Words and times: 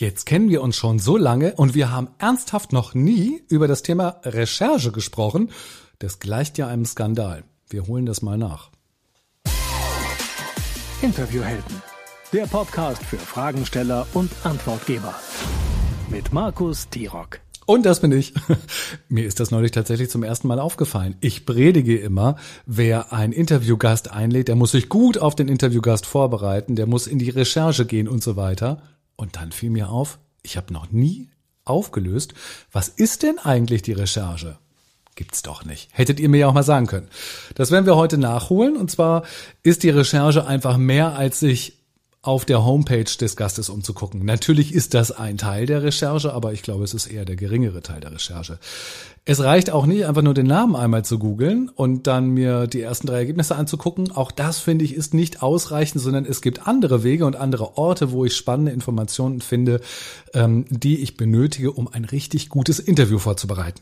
Jetzt 0.00 0.26
kennen 0.26 0.48
wir 0.48 0.62
uns 0.62 0.76
schon 0.76 1.00
so 1.00 1.16
lange 1.16 1.54
und 1.56 1.74
wir 1.74 1.90
haben 1.90 2.06
ernsthaft 2.18 2.72
noch 2.72 2.94
nie 2.94 3.42
über 3.48 3.66
das 3.66 3.82
Thema 3.82 4.20
Recherche 4.22 4.92
gesprochen. 4.92 5.50
Das 5.98 6.20
gleicht 6.20 6.56
ja 6.56 6.68
einem 6.68 6.84
Skandal. 6.84 7.42
Wir 7.68 7.88
holen 7.88 8.06
das 8.06 8.22
mal 8.22 8.38
nach. 8.38 8.70
Interviewhelden. 11.02 11.82
Der 12.32 12.46
Podcast 12.46 13.02
für 13.02 13.16
Fragensteller 13.16 14.06
und 14.14 14.30
Antwortgeber. 14.44 15.16
Mit 16.08 16.32
Markus 16.32 16.88
Tirock. 16.88 17.40
Und 17.66 17.84
das 17.84 17.98
bin 17.98 18.12
ich. 18.12 18.34
Mir 19.08 19.26
ist 19.26 19.40
das 19.40 19.50
neulich 19.50 19.72
tatsächlich 19.72 20.10
zum 20.10 20.22
ersten 20.22 20.46
Mal 20.46 20.60
aufgefallen. 20.60 21.16
Ich 21.18 21.44
predige 21.44 21.98
immer, 21.98 22.36
wer 22.66 23.12
einen 23.12 23.32
Interviewgast 23.32 24.12
einlädt, 24.12 24.46
der 24.46 24.54
muss 24.54 24.70
sich 24.70 24.88
gut 24.88 25.18
auf 25.18 25.34
den 25.34 25.48
Interviewgast 25.48 26.06
vorbereiten, 26.06 26.76
der 26.76 26.86
muss 26.86 27.08
in 27.08 27.18
die 27.18 27.30
Recherche 27.30 27.84
gehen 27.84 28.06
und 28.06 28.22
so 28.22 28.36
weiter. 28.36 28.80
Und 29.18 29.34
dann 29.34 29.50
fiel 29.50 29.70
mir 29.70 29.90
auf, 29.90 30.20
ich 30.42 30.56
habe 30.56 30.72
noch 30.72 30.92
nie 30.92 31.28
aufgelöst, 31.64 32.34
was 32.70 32.88
ist 32.88 33.24
denn 33.24 33.38
eigentlich 33.38 33.82
die 33.82 33.92
Recherche? 33.92 34.58
Gibt's 35.16 35.42
doch 35.42 35.64
nicht. 35.64 35.88
Hättet 35.90 36.20
ihr 36.20 36.28
mir 36.28 36.38
ja 36.38 36.46
auch 36.46 36.54
mal 36.54 36.62
sagen 36.62 36.86
können. 36.86 37.08
Das 37.56 37.72
werden 37.72 37.84
wir 37.84 37.96
heute 37.96 38.16
nachholen. 38.16 38.76
Und 38.76 38.92
zwar 38.92 39.24
ist 39.64 39.82
die 39.82 39.90
Recherche 39.90 40.46
einfach 40.46 40.76
mehr, 40.76 41.16
als 41.16 41.40
sich 41.40 41.77
auf 42.28 42.44
der 42.44 42.62
Homepage 42.62 43.04
des 43.04 43.36
Gastes 43.36 43.70
umzugucken. 43.70 44.22
Natürlich 44.22 44.74
ist 44.74 44.92
das 44.92 45.12
ein 45.12 45.38
Teil 45.38 45.64
der 45.64 45.82
Recherche, 45.82 46.34
aber 46.34 46.52
ich 46.52 46.60
glaube, 46.60 46.84
es 46.84 46.92
ist 46.92 47.06
eher 47.06 47.24
der 47.24 47.36
geringere 47.36 47.80
Teil 47.80 48.00
der 48.02 48.12
Recherche. 48.12 48.58
Es 49.24 49.42
reicht 49.42 49.70
auch 49.70 49.86
nicht, 49.86 50.04
einfach 50.04 50.20
nur 50.20 50.34
den 50.34 50.46
Namen 50.46 50.76
einmal 50.76 51.06
zu 51.06 51.18
googeln 51.18 51.70
und 51.70 52.06
dann 52.06 52.28
mir 52.28 52.66
die 52.66 52.82
ersten 52.82 53.06
drei 53.06 53.20
Ergebnisse 53.20 53.56
anzugucken. 53.56 54.12
Auch 54.12 54.30
das 54.30 54.58
finde 54.58 54.84
ich 54.84 54.94
ist 54.94 55.14
nicht 55.14 55.42
ausreichend, 55.42 56.02
sondern 56.02 56.26
es 56.26 56.42
gibt 56.42 56.66
andere 56.66 57.02
Wege 57.02 57.24
und 57.24 57.34
andere 57.34 57.78
Orte, 57.78 58.12
wo 58.12 58.26
ich 58.26 58.36
spannende 58.36 58.72
Informationen 58.72 59.40
finde, 59.40 59.80
ähm, 60.34 60.66
die 60.68 60.98
ich 60.98 61.16
benötige, 61.16 61.72
um 61.72 61.88
ein 61.88 62.04
richtig 62.04 62.50
gutes 62.50 62.78
Interview 62.78 63.18
vorzubereiten. 63.18 63.80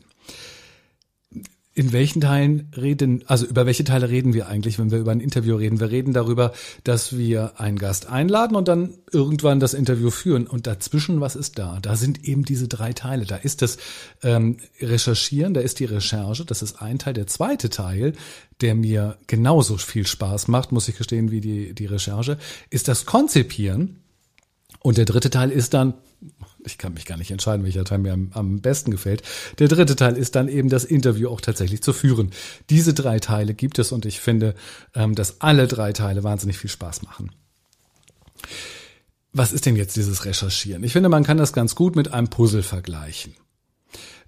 In 1.78 1.92
welchen 1.92 2.22
Teilen 2.22 2.72
reden, 2.74 3.22
also 3.26 3.44
über 3.44 3.66
welche 3.66 3.84
Teile 3.84 4.08
reden 4.08 4.32
wir 4.32 4.48
eigentlich, 4.48 4.78
wenn 4.78 4.90
wir 4.90 4.98
über 4.98 5.12
ein 5.12 5.20
Interview 5.20 5.56
reden? 5.56 5.78
Wir 5.78 5.90
reden 5.90 6.14
darüber, 6.14 6.54
dass 6.84 7.18
wir 7.18 7.60
einen 7.60 7.78
Gast 7.78 8.06
einladen 8.06 8.56
und 8.56 8.66
dann 8.66 8.94
irgendwann 9.12 9.60
das 9.60 9.74
Interview 9.74 10.08
führen. 10.08 10.46
Und 10.46 10.66
dazwischen, 10.66 11.20
was 11.20 11.36
ist 11.36 11.58
da? 11.58 11.78
Da 11.82 11.94
sind 11.94 12.24
eben 12.24 12.46
diese 12.46 12.66
drei 12.66 12.94
Teile. 12.94 13.26
Da 13.26 13.36
ist 13.36 13.60
das 13.60 13.76
ähm, 14.22 14.56
Recherchieren, 14.80 15.52
da 15.52 15.60
ist 15.60 15.78
die 15.78 15.84
Recherche, 15.84 16.46
das 16.46 16.62
ist 16.62 16.80
ein 16.80 16.98
Teil. 16.98 17.12
Der 17.12 17.26
zweite 17.26 17.68
Teil, 17.68 18.14
der 18.62 18.74
mir 18.74 19.18
genauso 19.26 19.76
viel 19.76 20.06
Spaß 20.06 20.48
macht, 20.48 20.72
muss 20.72 20.88
ich 20.88 20.96
gestehen, 20.96 21.30
wie 21.30 21.42
die, 21.42 21.74
die 21.74 21.86
Recherche, 21.86 22.38
ist 22.70 22.88
das 22.88 23.04
Konzipieren. 23.04 24.00
Und 24.80 24.96
der 24.96 25.04
dritte 25.04 25.28
Teil 25.28 25.50
ist 25.50 25.74
dann, 25.74 25.92
ich 26.66 26.78
kann 26.78 26.94
mich 26.94 27.06
gar 27.06 27.16
nicht 27.16 27.30
entscheiden, 27.30 27.64
welcher 27.64 27.84
Teil 27.84 27.98
mir 27.98 28.12
am, 28.12 28.30
am, 28.34 28.60
besten 28.60 28.90
gefällt. 28.90 29.22
Der 29.58 29.68
dritte 29.68 29.96
Teil 29.96 30.16
ist 30.16 30.34
dann 30.34 30.48
eben 30.48 30.68
das 30.68 30.84
Interview 30.84 31.28
auch 31.28 31.40
tatsächlich 31.40 31.82
zu 31.82 31.92
führen. 31.92 32.32
Diese 32.68 32.92
drei 32.92 33.18
Teile 33.18 33.54
gibt 33.54 33.78
es 33.78 33.92
und 33.92 34.04
ich 34.04 34.20
finde, 34.20 34.54
ähm, 34.94 35.14
dass 35.14 35.40
alle 35.40 35.66
drei 35.66 35.92
Teile 35.92 36.24
wahnsinnig 36.24 36.58
viel 36.58 36.70
Spaß 36.70 37.02
machen. 37.02 37.30
Was 39.32 39.52
ist 39.52 39.66
denn 39.66 39.76
jetzt 39.76 39.96
dieses 39.96 40.24
Recherchieren? 40.24 40.82
Ich 40.82 40.92
finde, 40.92 41.08
man 41.08 41.24
kann 41.24 41.36
das 41.36 41.52
ganz 41.52 41.74
gut 41.74 41.94
mit 41.94 42.12
einem 42.12 42.28
Puzzle 42.28 42.62
vergleichen. 42.62 43.34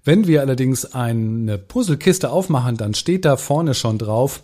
Wenn 0.03 0.27
wir 0.27 0.41
allerdings 0.41 0.85
eine 0.85 1.57
Puzzlekiste 1.57 2.29
aufmachen, 2.29 2.77
dann 2.77 2.93
steht 2.93 3.25
da 3.25 3.35
vorne 3.35 3.73
schon 3.73 3.97
drauf, 3.97 4.43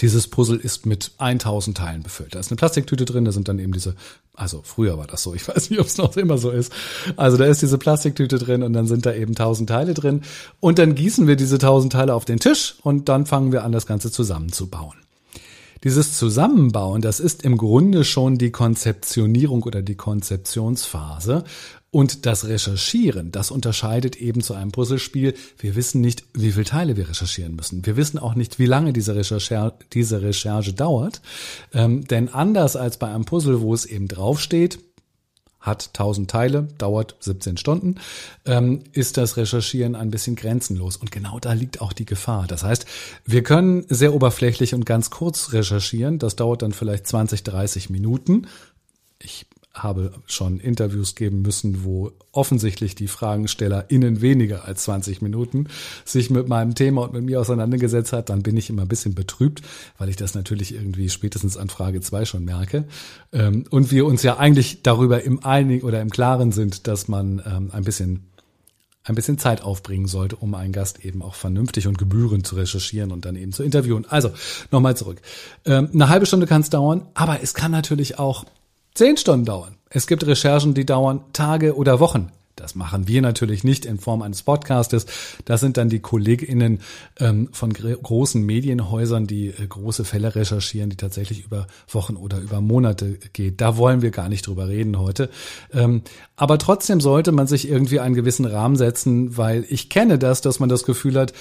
dieses 0.00 0.28
Puzzle 0.28 0.58
ist 0.58 0.86
mit 0.86 1.12
1000 1.18 1.76
Teilen 1.76 2.02
befüllt. 2.02 2.34
Da 2.34 2.40
ist 2.40 2.50
eine 2.50 2.56
Plastiktüte 2.56 3.04
drin, 3.04 3.24
da 3.24 3.32
sind 3.32 3.48
dann 3.48 3.58
eben 3.58 3.72
diese, 3.72 3.94
also 4.34 4.62
früher 4.64 4.98
war 4.98 5.06
das 5.06 5.22
so, 5.22 5.34
ich 5.34 5.46
weiß 5.48 5.70
nicht, 5.70 5.80
ob 5.80 5.86
es 5.86 5.98
noch 5.98 6.16
immer 6.16 6.38
so 6.38 6.50
ist. 6.50 6.72
Also 7.16 7.36
da 7.36 7.44
ist 7.44 7.62
diese 7.62 7.78
Plastiktüte 7.78 8.38
drin 8.38 8.62
und 8.62 8.72
dann 8.72 8.86
sind 8.86 9.06
da 9.06 9.14
eben 9.14 9.32
1000 9.32 9.68
Teile 9.68 9.94
drin. 9.94 10.22
Und 10.60 10.78
dann 10.78 10.94
gießen 10.94 11.26
wir 11.26 11.36
diese 11.36 11.56
1000 11.56 11.92
Teile 11.92 12.14
auf 12.14 12.24
den 12.24 12.38
Tisch 12.38 12.76
und 12.82 13.08
dann 13.08 13.26
fangen 13.26 13.52
wir 13.52 13.64
an, 13.64 13.72
das 13.72 13.86
Ganze 13.86 14.10
zusammenzubauen. 14.10 14.96
Dieses 15.84 16.16
Zusammenbauen, 16.16 17.02
das 17.02 17.20
ist 17.20 17.44
im 17.44 17.56
Grunde 17.56 18.04
schon 18.04 18.38
die 18.38 18.50
Konzeptionierung 18.50 19.62
oder 19.62 19.82
die 19.82 19.94
Konzeptionsphase. 19.94 21.44
Und 21.90 22.26
das 22.26 22.46
Recherchieren, 22.46 23.32
das 23.32 23.50
unterscheidet 23.50 24.16
eben 24.16 24.42
zu 24.42 24.52
einem 24.52 24.72
Puzzlespiel. 24.72 25.34
Wir 25.58 25.74
wissen 25.74 26.02
nicht, 26.02 26.24
wie 26.34 26.52
viele 26.52 26.66
Teile 26.66 26.98
wir 26.98 27.08
recherchieren 27.08 27.56
müssen. 27.56 27.86
Wir 27.86 27.96
wissen 27.96 28.18
auch 28.18 28.34
nicht, 28.34 28.58
wie 28.58 28.66
lange 28.66 28.92
diese 28.92 29.16
Recherche, 29.16 29.72
diese 29.94 30.20
Recherche 30.20 30.74
dauert. 30.74 31.22
Ähm, 31.72 32.04
denn 32.04 32.28
anders 32.28 32.76
als 32.76 32.98
bei 32.98 33.08
einem 33.08 33.24
Puzzle, 33.24 33.62
wo 33.62 33.72
es 33.72 33.86
eben 33.86 34.06
draufsteht, 34.06 34.80
hat 35.60 35.88
1000 35.88 36.30
Teile, 36.30 36.68
dauert 36.78 37.16
17 37.20 37.56
Stunden, 37.56 37.96
ähm, 38.46 38.84
ist 38.92 39.16
das 39.16 39.36
Recherchieren 39.36 39.94
ein 39.94 40.10
bisschen 40.10 40.36
grenzenlos. 40.36 40.96
Und 40.96 41.10
genau 41.10 41.38
da 41.40 41.52
liegt 41.52 41.80
auch 41.80 41.92
die 41.92 42.06
Gefahr. 42.06 42.46
Das 42.46 42.62
heißt, 42.62 42.86
wir 43.24 43.42
können 43.42 43.84
sehr 43.88 44.14
oberflächlich 44.14 44.74
und 44.74 44.86
ganz 44.86 45.10
kurz 45.10 45.52
recherchieren. 45.52 46.18
Das 46.18 46.36
dauert 46.36 46.62
dann 46.62 46.72
vielleicht 46.72 47.06
20, 47.06 47.42
30 47.42 47.90
Minuten. 47.90 48.46
Ich 49.20 49.46
habe 49.82 50.12
schon 50.26 50.60
Interviews 50.60 51.14
geben 51.14 51.42
müssen, 51.42 51.84
wo 51.84 52.12
offensichtlich 52.32 52.94
die 52.94 53.08
Fragensteller 53.08 53.86
innen 53.88 54.20
weniger 54.20 54.64
als 54.64 54.84
20 54.84 55.22
Minuten 55.22 55.66
sich 56.04 56.30
mit 56.30 56.48
meinem 56.48 56.74
Thema 56.74 57.02
und 57.02 57.12
mit 57.12 57.24
mir 57.24 57.40
auseinandergesetzt 57.40 58.12
hat, 58.12 58.28
dann 58.28 58.42
bin 58.42 58.56
ich 58.56 58.70
immer 58.70 58.82
ein 58.82 58.88
bisschen 58.88 59.14
betrübt, 59.14 59.62
weil 59.98 60.08
ich 60.08 60.16
das 60.16 60.34
natürlich 60.34 60.74
irgendwie 60.74 61.08
spätestens 61.08 61.56
an 61.56 61.68
Frage 61.68 62.00
zwei 62.00 62.24
schon 62.24 62.44
merke. 62.44 62.84
Ähm, 63.32 63.64
und 63.70 63.90
wir 63.90 64.06
uns 64.06 64.22
ja 64.22 64.36
eigentlich 64.36 64.82
darüber 64.82 65.22
im 65.22 65.44
Einigen 65.44 65.86
oder 65.86 66.00
im 66.00 66.10
Klaren 66.10 66.52
sind, 66.52 66.86
dass 66.86 67.08
man 67.08 67.42
ähm, 67.46 67.70
ein 67.72 67.84
bisschen 67.84 68.28
ein 69.08 69.14
bisschen 69.14 69.38
Zeit 69.38 69.62
aufbringen 69.62 70.06
sollte, 70.06 70.36
um 70.36 70.54
einen 70.54 70.72
Gast 70.72 71.04
eben 71.04 71.22
auch 71.22 71.34
vernünftig 71.34 71.86
und 71.86 71.98
gebührend 71.98 72.46
zu 72.46 72.56
recherchieren 72.56 73.10
und 73.10 73.24
dann 73.24 73.36
eben 73.36 73.52
zu 73.52 73.62
interviewen. 73.62 74.04
Also 74.08 74.30
nochmal 74.70 74.96
zurück. 74.96 75.22
Ähm, 75.64 75.88
eine 75.92 76.08
halbe 76.08 76.26
Stunde 76.26 76.46
kann 76.46 76.60
es 76.60 76.70
dauern, 76.70 77.06
aber 77.14 77.42
es 77.42 77.54
kann 77.54 77.72
natürlich 77.72 78.18
auch 78.18 78.44
zehn 78.98 79.16
Stunden 79.16 79.46
dauern. 79.46 79.76
Es 79.90 80.08
gibt 80.08 80.26
Recherchen, 80.26 80.74
die 80.74 80.84
dauern 80.84 81.20
Tage 81.32 81.76
oder 81.76 82.00
Wochen. 82.00 82.32
Das 82.56 82.74
machen 82.74 83.06
wir 83.06 83.22
natürlich 83.22 83.62
nicht 83.62 83.86
in 83.86 84.00
Form 84.00 84.22
eines 84.22 84.42
Podcastes. 84.42 85.06
Das 85.44 85.60
sind 85.60 85.76
dann 85.76 85.88
die 85.88 86.00
KollegInnen 86.00 86.80
ähm, 87.20 87.48
von 87.52 87.72
großen 87.72 88.44
Medienhäusern, 88.44 89.28
die 89.28 89.50
äh, 89.50 89.66
große 89.68 90.04
Fälle 90.04 90.34
recherchieren, 90.34 90.90
die 90.90 90.96
tatsächlich 90.96 91.44
über 91.44 91.68
Wochen 91.88 92.16
oder 92.16 92.40
über 92.40 92.60
Monate 92.60 93.20
geht. 93.32 93.60
Da 93.60 93.76
wollen 93.76 94.02
wir 94.02 94.10
gar 94.10 94.28
nicht 94.28 94.44
drüber 94.48 94.66
reden 94.66 94.98
heute. 94.98 95.30
Ähm, 95.72 96.02
aber 96.34 96.58
trotzdem 96.58 97.00
sollte 97.00 97.30
man 97.30 97.46
sich 97.46 97.68
irgendwie 97.68 98.00
einen 98.00 98.16
gewissen 98.16 98.46
Rahmen 98.46 98.74
setzen, 98.74 99.36
weil 99.36 99.64
ich 99.68 99.88
kenne 99.88 100.18
das, 100.18 100.40
dass 100.40 100.58
man 100.58 100.68
das 100.68 100.82
Gefühl 100.82 101.16
hat, 101.16 101.32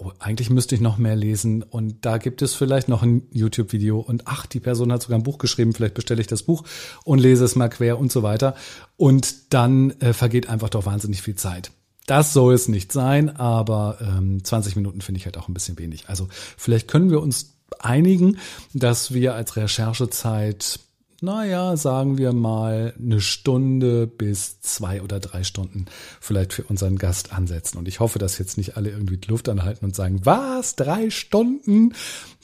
oh, 0.00 0.12
eigentlich 0.18 0.50
müsste 0.50 0.74
ich 0.74 0.80
noch 0.80 0.98
mehr 0.98 1.16
lesen 1.16 1.62
und 1.62 2.04
da 2.04 2.18
gibt 2.18 2.42
es 2.42 2.54
vielleicht 2.54 2.88
noch 2.88 3.02
ein 3.02 3.22
YouTube-Video 3.32 4.00
und 4.00 4.22
ach, 4.26 4.46
die 4.46 4.60
Person 4.60 4.92
hat 4.92 5.02
sogar 5.02 5.18
ein 5.18 5.22
Buch 5.22 5.38
geschrieben, 5.38 5.72
vielleicht 5.72 5.94
bestelle 5.94 6.20
ich 6.20 6.26
das 6.26 6.42
Buch 6.42 6.64
und 7.04 7.18
lese 7.18 7.44
es 7.44 7.54
mal 7.54 7.68
quer 7.68 7.98
und 7.98 8.10
so 8.10 8.22
weiter. 8.22 8.54
Und 8.96 9.52
dann 9.52 9.90
äh, 10.00 10.12
vergeht 10.12 10.48
einfach 10.48 10.70
doch 10.70 10.86
wahnsinnig 10.86 11.22
viel 11.22 11.36
Zeit. 11.36 11.70
Das 12.06 12.32
soll 12.32 12.54
es 12.54 12.66
nicht 12.66 12.92
sein, 12.92 13.28
aber 13.28 13.98
ähm, 14.00 14.42
20 14.42 14.74
Minuten 14.76 15.00
finde 15.00 15.18
ich 15.18 15.26
halt 15.26 15.38
auch 15.38 15.48
ein 15.48 15.54
bisschen 15.54 15.78
wenig. 15.78 16.08
Also 16.08 16.28
vielleicht 16.56 16.88
können 16.88 17.10
wir 17.10 17.20
uns 17.20 17.54
einigen, 17.78 18.38
dass 18.72 19.12
wir 19.14 19.34
als 19.34 19.56
Recherchezeit 19.56 20.80
naja, 21.22 21.76
sagen 21.76 22.18
wir 22.18 22.32
mal 22.32 22.94
eine 22.98 23.20
Stunde 23.20 24.06
bis 24.06 24.60
zwei 24.60 25.02
oder 25.02 25.20
drei 25.20 25.44
Stunden 25.44 25.86
vielleicht 26.20 26.52
für 26.52 26.62
unseren 26.64 26.96
Gast 26.96 27.32
ansetzen. 27.32 27.78
Und 27.78 27.88
ich 27.88 28.00
hoffe, 28.00 28.18
dass 28.18 28.38
jetzt 28.38 28.56
nicht 28.56 28.76
alle 28.76 28.90
irgendwie 28.90 29.16
die 29.16 29.28
Luft 29.28 29.48
anhalten 29.48 29.84
und 29.84 29.94
sagen, 29.94 30.20
was, 30.24 30.76
drei 30.76 31.10
Stunden? 31.10 31.94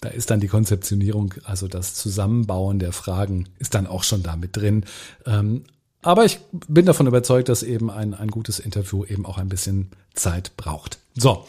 Da 0.00 0.10
ist 0.10 0.30
dann 0.30 0.40
die 0.40 0.48
Konzeptionierung, 0.48 1.34
also 1.44 1.68
das 1.68 1.94
Zusammenbauen 1.94 2.78
der 2.78 2.92
Fragen 2.92 3.48
ist 3.58 3.74
dann 3.74 3.86
auch 3.86 4.02
schon 4.02 4.22
da 4.22 4.36
mit 4.36 4.56
drin. 4.56 4.84
Ähm, 5.24 5.64
aber 6.02 6.24
ich 6.24 6.38
bin 6.68 6.86
davon 6.86 7.06
überzeugt, 7.06 7.48
dass 7.48 7.62
eben 7.62 7.90
ein, 7.90 8.14
ein 8.14 8.28
gutes 8.28 8.58
Interview 8.58 9.04
eben 9.04 9.26
auch 9.26 9.38
ein 9.38 9.48
bisschen 9.48 9.90
Zeit 10.14 10.52
braucht. 10.56 10.98
So, 11.16 11.46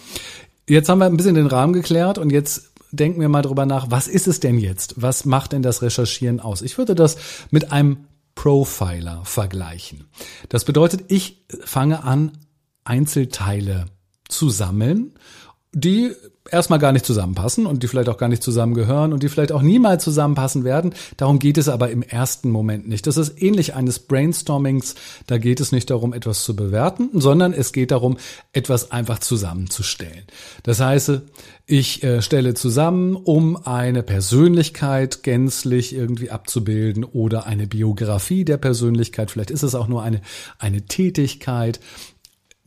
jetzt 0.67 0.89
haben 0.89 0.99
wir 0.99 1.05
ein 1.05 1.17
bisschen 1.17 1.35
den 1.35 1.47
Rahmen 1.47 1.73
geklärt 1.73 2.17
und 2.17 2.31
jetzt 2.31 2.71
denken 2.91 3.21
wir 3.21 3.29
mal 3.29 3.41
drüber 3.41 3.65
nach, 3.65 3.89
was 3.89 4.07
ist 4.07 4.27
es 4.27 4.39
denn 4.39 4.57
jetzt? 4.57 4.95
Was 4.97 5.25
macht 5.25 5.51
denn 5.53 5.61
das 5.61 5.81
Recherchieren 5.81 6.39
aus? 6.39 6.61
Ich 6.61 6.77
würde 6.77 6.95
das 6.95 7.17
mit 7.51 7.71
einem 7.71 8.05
Profiler 8.35 9.21
vergleichen. 9.25 10.05
Das 10.49 10.63
bedeutet, 10.63 11.05
ich 11.07 11.45
fange 11.63 12.03
an, 12.03 12.37
Einzelteile 12.83 13.85
zu 14.29 14.49
sammeln 14.49 15.13
die 15.73 16.11
erstmal 16.49 16.79
gar 16.79 16.91
nicht 16.93 17.05
zusammenpassen 17.05 17.65
und 17.65 17.83
die 17.83 17.87
vielleicht 17.87 18.09
auch 18.09 18.17
gar 18.17 18.29
nicht 18.29 18.41
zusammengehören 18.41 19.11
und 19.11 19.21
die 19.21 19.29
vielleicht 19.29 19.51
auch 19.51 19.61
niemals 19.61 20.03
zusammenpassen 20.03 20.63
werden. 20.63 20.93
Darum 21.17 21.39
geht 21.39 21.57
es 21.57 21.67
aber 21.67 21.91
im 21.91 22.01
ersten 22.01 22.49
Moment 22.49 22.87
nicht. 22.87 23.05
Das 23.05 23.17
ist 23.17 23.41
ähnlich 23.41 23.75
eines 23.75 23.99
Brainstormings. 23.99 24.95
Da 25.27 25.37
geht 25.37 25.59
es 25.59 25.71
nicht 25.71 25.89
darum, 25.89 26.13
etwas 26.13 26.43
zu 26.43 26.55
bewerten, 26.55 27.09
sondern 27.13 27.53
es 27.53 27.73
geht 27.73 27.91
darum, 27.91 28.17
etwas 28.53 28.91
einfach 28.91 29.19
zusammenzustellen. 29.19 30.23
Das 30.63 30.79
heißt, 30.79 31.21
ich 31.65 32.01
äh, 32.01 32.21
stelle 32.21 32.53
zusammen, 32.53 33.17
um 33.17 33.57
eine 33.65 34.03
Persönlichkeit 34.03 35.23
gänzlich 35.23 35.93
irgendwie 35.93 36.31
abzubilden 36.31 37.03
oder 37.03 37.45
eine 37.45 37.67
Biografie 37.67 38.45
der 38.45 38.57
Persönlichkeit. 38.57 39.31
Vielleicht 39.31 39.51
ist 39.51 39.63
es 39.63 39.75
auch 39.75 39.89
nur 39.89 40.01
eine, 40.01 40.21
eine 40.59 40.83
Tätigkeit 40.83 41.81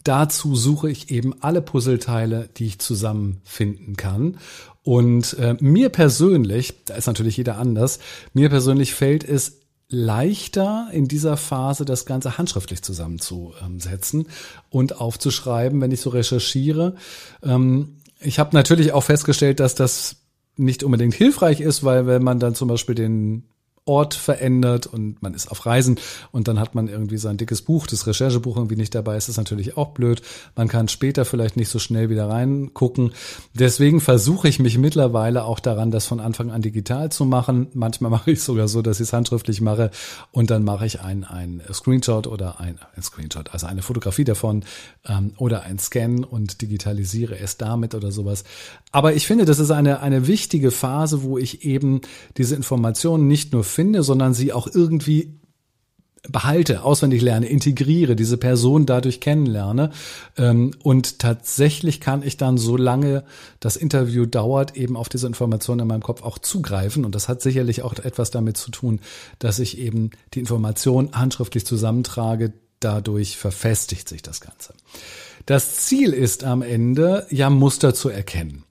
dazu 0.04 0.56
suche 0.56 0.90
ich 0.90 1.10
eben 1.10 1.34
alle 1.42 1.62
Puzzleteile, 1.62 2.48
die 2.56 2.66
ich 2.66 2.78
zusammenfinden 2.78 3.96
kann. 3.96 4.38
Und 4.82 5.34
äh, 5.38 5.56
mir 5.60 5.90
persönlich, 5.90 6.74
da 6.86 6.94
ist 6.94 7.06
natürlich 7.06 7.36
jeder 7.36 7.58
anders, 7.58 7.98
mir 8.32 8.48
persönlich 8.48 8.94
fällt 8.94 9.24
es 9.24 9.60
leichter 9.88 10.88
in 10.92 11.08
dieser 11.08 11.36
Phase 11.36 11.84
das 11.84 12.06
Ganze 12.06 12.38
handschriftlich 12.38 12.82
zusammenzusetzen 12.82 14.28
und 14.70 15.00
aufzuschreiben, 15.00 15.80
wenn 15.80 15.90
ich 15.90 16.00
so 16.00 16.10
recherchiere. 16.10 16.94
Ähm, 17.42 17.96
ich 18.20 18.38
habe 18.38 18.54
natürlich 18.54 18.92
auch 18.92 19.02
festgestellt, 19.02 19.60
dass 19.60 19.74
das 19.74 20.16
nicht 20.56 20.84
unbedingt 20.84 21.14
hilfreich 21.14 21.60
ist, 21.60 21.84
weil 21.84 22.06
wenn 22.06 22.22
man 22.22 22.38
dann 22.38 22.54
zum 22.54 22.68
Beispiel 22.68 22.94
den 22.94 23.44
Ort 23.90 24.14
verändert 24.14 24.86
und 24.86 25.20
man 25.20 25.34
ist 25.34 25.50
auf 25.50 25.66
Reisen 25.66 25.98
und 26.30 26.46
dann 26.46 26.60
hat 26.60 26.76
man 26.76 26.86
irgendwie 26.86 27.18
sein 27.18 27.38
dickes 27.38 27.60
Buch, 27.60 27.88
das 27.88 28.06
Recherchebuch 28.06 28.56
irgendwie 28.56 28.76
nicht 28.76 28.94
dabei, 28.94 29.16
ist 29.16 29.28
das 29.28 29.36
natürlich 29.36 29.76
auch 29.76 29.88
blöd. 29.88 30.22
Man 30.54 30.68
kann 30.68 30.86
später 30.86 31.24
vielleicht 31.24 31.56
nicht 31.56 31.70
so 31.70 31.80
schnell 31.80 32.08
wieder 32.08 32.28
reingucken. 32.28 33.10
Deswegen 33.52 34.00
versuche 34.00 34.46
ich 34.46 34.60
mich 34.60 34.78
mittlerweile 34.78 35.42
auch 35.42 35.58
daran, 35.58 35.90
das 35.90 36.06
von 36.06 36.20
Anfang 36.20 36.52
an 36.52 36.62
digital 36.62 37.10
zu 37.10 37.24
machen. 37.24 37.66
Manchmal 37.74 38.10
mache 38.16 38.30
ich 38.30 38.44
sogar 38.44 38.68
so, 38.68 38.80
dass 38.80 39.00
ich 39.00 39.08
es 39.08 39.12
handschriftlich 39.12 39.60
mache 39.60 39.90
und 40.30 40.52
dann 40.52 40.62
mache 40.62 40.86
ich 40.86 41.00
ein, 41.00 41.24
ein 41.24 41.60
Screenshot 41.72 42.28
oder 42.28 42.60
ein, 42.60 42.78
ein 42.94 43.02
Screenshot, 43.02 43.52
also 43.52 43.66
eine 43.66 43.82
Fotografie 43.82 44.22
davon 44.22 44.64
ähm, 45.08 45.32
oder 45.36 45.64
ein 45.64 45.80
Scan 45.80 46.24
und 46.24 46.62
digitalisiere 46.62 47.40
es 47.40 47.56
damit 47.56 47.96
oder 47.96 48.12
sowas. 48.12 48.44
Aber 48.92 49.14
ich 49.14 49.26
finde, 49.26 49.46
das 49.46 49.58
ist 49.58 49.72
eine, 49.72 49.98
eine 49.98 50.28
wichtige 50.28 50.70
Phase, 50.70 51.24
wo 51.24 51.38
ich 51.38 51.64
eben 51.64 52.02
diese 52.36 52.54
Informationen 52.54 53.26
nicht 53.26 53.52
nur 53.52 53.64
finde, 53.64 53.79
sondern 54.02 54.34
sie 54.34 54.52
auch 54.52 54.68
irgendwie 54.72 55.40
behalte, 56.28 56.82
auswendig 56.82 57.22
lerne, 57.22 57.48
integriere, 57.48 58.14
diese 58.14 58.36
Person 58.36 58.86
dadurch 58.86 59.20
kennenlerne. 59.20 59.90
Ähm, 60.36 60.72
und 60.82 61.18
tatsächlich 61.18 62.00
kann 62.00 62.22
ich 62.22 62.36
dann, 62.36 62.58
solange 62.58 63.24
das 63.58 63.76
Interview 63.76 64.26
dauert, 64.26 64.76
eben 64.76 64.96
auf 64.96 65.08
diese 65.08 65.26
Informationen 65.26 65.80
in 65.80 65.86
meinem 65.86 66.02
Kopf 66.02 66.22
auch 66.22 66.38
zugreifen. 66.38 67.04
Und 67.04 67.14
das 67.14 67.28
hat 67.28 67.40
sicherlich 67.40 67.82
auch 67.82 67.94
etwas 67.94 68.30
damit 68.30 68.56
zu 68.56 68.70
tun, 68.70 69.00
dass 69.38 69.58
ich 69.58 69.78
eben 69.78 70.10
die 70.34 70.40
Information 70.40 71.10
handschriftlich 71.12 71.64
zusammentrage. 71.64 72.52
Dadurch 72.80 73.36
verfestigt 73.36 74.08
sich 74.08 74.22
das 74.22 74.40
Ganze. 74.40 74.74
Das 75.46 75.76
Ziel 75.76 76.12
ist 76.12 76.44
am 76.44 76.62
Ende, 76.62 77.26
ja 77.30 77.50
Muster 77.50 77.94
zu 77.94 78.08
erkennen. 78.08 78.64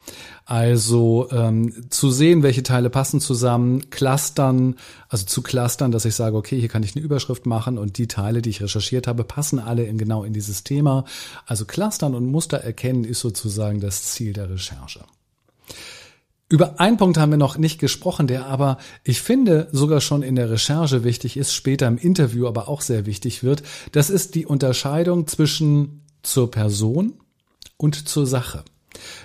Also 0.50 1.28
ähm, 1.30 1.92
zu 1.92 2.10
sehen, 2.10 2.42
welche 2.42 2.64
Teile 2.64 2.90
passen 2.90 3.22
zusammen, 3.22 3.92
clustern, 3.92 4.78
also 5.08 5.28
zu 5.28 5.44
clustern, 5.44 5.92
dass 5.92 6.06
ich 6.06 6.16
sage, 6.16 6.36
okay, 6.36 6.60
hier 6.60 6.70
kann 6.70 6.82
ich 6.82 6.96
eine 6.96 7.06
Überschrift 7.06 7.46
machen 7.46 7.78
und 7.78 8.00
die 8.00 8.08
Teile, 8.08 8.42
die 8.42 8.50
ich 8.50 8.60
recherchiert 8.60 9.06
habe, 9.06 9.24
passen 9.24 9.60
alle 9.60 9.84
in, 9.84 10.00
genau 10.00 10.24
in 10.24 10.34
dieses 10.34 10.64
Thema. 10.64 11.06
Also 11.46 11.66
clustern 11.66 12.16
und 12.16 12.32
Muster 12.32 12.58
erkennen 12.58 13.04
ist 13.04 13.20
sozusagen 13.20 13.80
das 13.80 14.06
Ziel 14.06 14.34
der 14.34 14.50
Recherche. 14.50 15.02
Über 16.50 16.80
einen 16.80 16.98
Punkt 16.98 17.20
haben 17.20 17.30
wir 17.30 17.38
noch 17.38 17.60
nicht 17.60 17.78
gesprochen, 17.78 18.26
der 18.26 18.48
aber, 18.48 18.80
ich 19.04 19.22
finde, 19.22 19.68
sogar 19.72 20.02
schon 20.02 20.24
in 20.24 20.36
der 20.36 20.50
Recherche 20.50 21.04
wichtig 21.04 21.38
ist, 21.38 21.54
später 21.54 21.86
im 21.86 22.00
Interview 22.00 22.48
aber 22.48 22.68
auch 22.70 22.82
sehr 22.82 23.06
wichtig 23.06 23.44
wird. 23.44 23.62
Das 23.92 24.10
ist 24.10 24.34
die 24.34 24.48
Unterscheidung 24.48 25.28
zwischen 25.28 26.02
zur 26.24 26.50
Person 26.50 27.14
und 27.78 28.10
zur 28.10 28.26
Sache. 28.26 28.64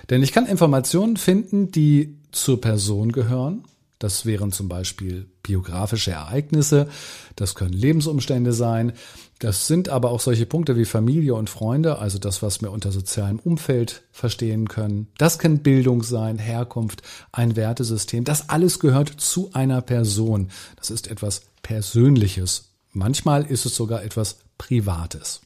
Denn 0.09 0.23
ich 0.23 0.31
kann 0.31 0.45
Informationen 0.45 1.17
finden, 1.17 1.71
die 1.71 2.17
zur 2.31 2.61
Person 2.61 3.11
gehören. 3.11 3.63
Das 3.99 4.25
wären 4.25 4.51
zum 4.51 4.67
Beispiel 4.67 5.25
biografische 5.41 6.11
Ereignisse, 6.11 6.89
das 7.37 7.55
können 7.55 7.73
Lebensumstände 7.73 8.51
sein, 8.51 8.91
das 9.39 9.67
sind 9.67 9.89
aber 9.89 10.11
auch 10.11 10.19
solche 10.19 10.45
Punkte 10.45 10.77
wie 10.77 10.85
Familie 10.85 11.35
und 11.35 11.49
Freunde, 11.49 11.99
also 11.99 12.19
das, 12.19 12.41
was 12.41 12.61
wir 12.61 12.71
unter 12.71 12.91
sozialem 12.91 13.39
Umfeld 13.39 14.03
verstehen 14.11 14.67
können. 14.67 15.07
Das 15.17 15.39
kann 15.39 15.59
Bildung 15.59 16.03
sein, 16.03 16.39
Herkunft, 16.39 17.03
ein 17.31 17.55
Wertesystem. 17.55 18.23
Das 18.23 18.49
alles 18.49 18.79
gehört 18.79 19.09
zu 19.09 19.49
einer 19.53 19.81
Person. 19.81 20.49
Das 20.77 20.89
ist 20.89 21.07
etwas 21.07 21.43
Persönliches. 21.63 22.69
Manchmal 22.91 23.45
ist 23.45 23.65
es 23.65 23.75
sogar 23.75 24.03
etwas 24.03 24.37
Privates. 24.57 25.41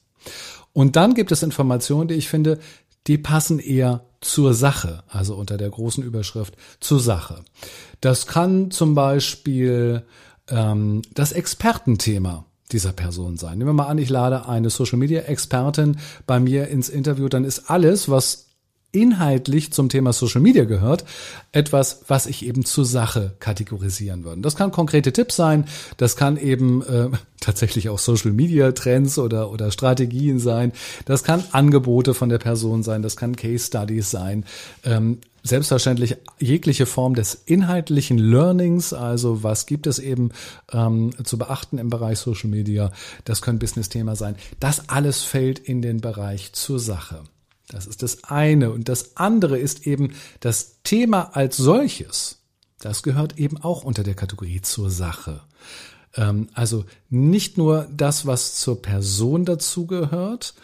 Und 0.72 0.96
dann 0.96 1.16
gibt 1.16 1.32
es 1.32 1.42
Informationen, 1.42 2.10
die 2.10 2.16
ich 2.16 2.30
finde, 2.30 2.60
die 3.10 3.18
passen 3.18 3.58
eher 3.58 4.06
zur 4.22 4.54
Sache, 4.54 5.04
also 5.10 5.36
unter 5.36 5.58
der 5.58 5.70
großen 5.70 6.04
Überschrift 6.04 6.56
zur 6.80 7.00
Sache. 7.00 7.44
Das 8.02 8.28
kann 8.28 8.70
zum 8.70 8.94
Beispiel 8.94 10.04
ähm, 10.48 11.02
das 11.16 11.32
Expertenthema 11.32 12.46
dieser 12.72 12.94
Person 12.94 13.38
sein. 13.38 13.58
Nehmen 13.58 13.72
wir 13.72 13.74
mal 13.74 13.88
an, 13.88 13.98
ich 13.98 14.10
lade 14.10 14.48
eine 14.48 14.70
Social 14.70 15.00
Media 15.00 15.22
Expertin 15.22 15.98
bei 16.28 16.40
mir 16.40 16.68
ins 16.68 16.88
Interview, 16.88 17.30
dann 17.30 17.46
ist 17.46 17.72
alles, 17.72 18.10
was 18.10 18.49
inhaltlich 18.92 19.72
zum 19.72 19.90
Thema 19.90 20.14
Social 20.14 20.42
Media 20.42 20.66
gehört, 20.66 21.06
etwas, 21.52 22.04
was 22.08 22.26
ich 22.26 22.46
eben 22.46 22.66
zur 22.66 22.86
Sache 22.86 23.36
kategorisieren 23.40 24.24
würde. 24.24 24.42
Das 24.42 24.56
kann 24.56 24.72
konkrete 24.72 25.14
Tipps 25.14 25.36
sein, 25.36 25.66
das 25.98 26.16
kann 26.16 26.38
eben 26.38 26.82
äh, 26.84 27.10
tatsächlich 27.40 27.90
auch 27.90 28.00
Social 28.00 28.32
Media 28.32 28.72
Trends 28.72 29.18
oder, 29.18 29.52
oder 29.52 29.72
Strategien 29.72 30.40
sein, 30.40 30.72
das 31.06 31.24
kann 31.24 31.44
Angebote 31.52 32.14
von 32.14 32.30
der 32.30 32.40
Person 32.40 32.84
sein, 32.84 33.02
das 33.02 33.16
kann 33.16 33.36
Case 33.36 33.68
Studies 33.68 34.12
sein. 34.12 34.46
Ähm, 34.84 35.20
selbstverständlich 35.44 36.18
jegliche 36.40 36.86
Form 36.86 37.16
des 37.16 37.34
inhaltlichen 37.46 38.18
Learnings, 38.18 38.94
also 38.94 39.44
was 39.44 39.66
gibt 39.66 39.88
es 39.88 40.00
eben 40.00 40.32
ähm, 40.72 41.12
zu 41.24 41.38
beachten 41.38 41.78
im 41.78 41.90
Bereich 41.90 42.20
Social 42.20 42.50
Media, 42.50 42.92
das 43.24 43.42
können 43.42 43.60
Business-Thema 43.60 44.16
sein. 44.16 44.36
Das 44.60 44.90
alles 44.90 45.24
fällt 45.24 45.60
in 45.60 45.82
den 45.82 46.02
Bereich 46.02 46.54
zur 46.54 46.80
Sache. 46.80 47.24
Das 47.70 47.86
ist 47.86 48.04
das 48.04 48.26
eine. 48.26 48.72
Und 48.72 48.90
das 48.90 49.16
andere 49.16 49.58
ist 49.58 49.88
eben 49.88 50.14
das 50.42 50.82
Thema 50.84 51.36
als 51.36 51.56
solches. 51.56 52.40
Das 52.80 53.04
gehört 53.04 53.38
eben 53.38 53.58
auch 53.58 53.84
unter 53.84 54.04
der 54.04 54.16
Kategorie 54.16 54.62
zur 54.62 54.90
Sache. 54.90 55.42
Ähm, 56.16 56.50
also 56.54 56.86
nicht 57.10 57.58
nur 57.58 57.88
das, 57.92 58.26
was 58.26 58.56
zur 58.56 58.82
Person 58.82 59.46
dazugehört, 59.46 60.56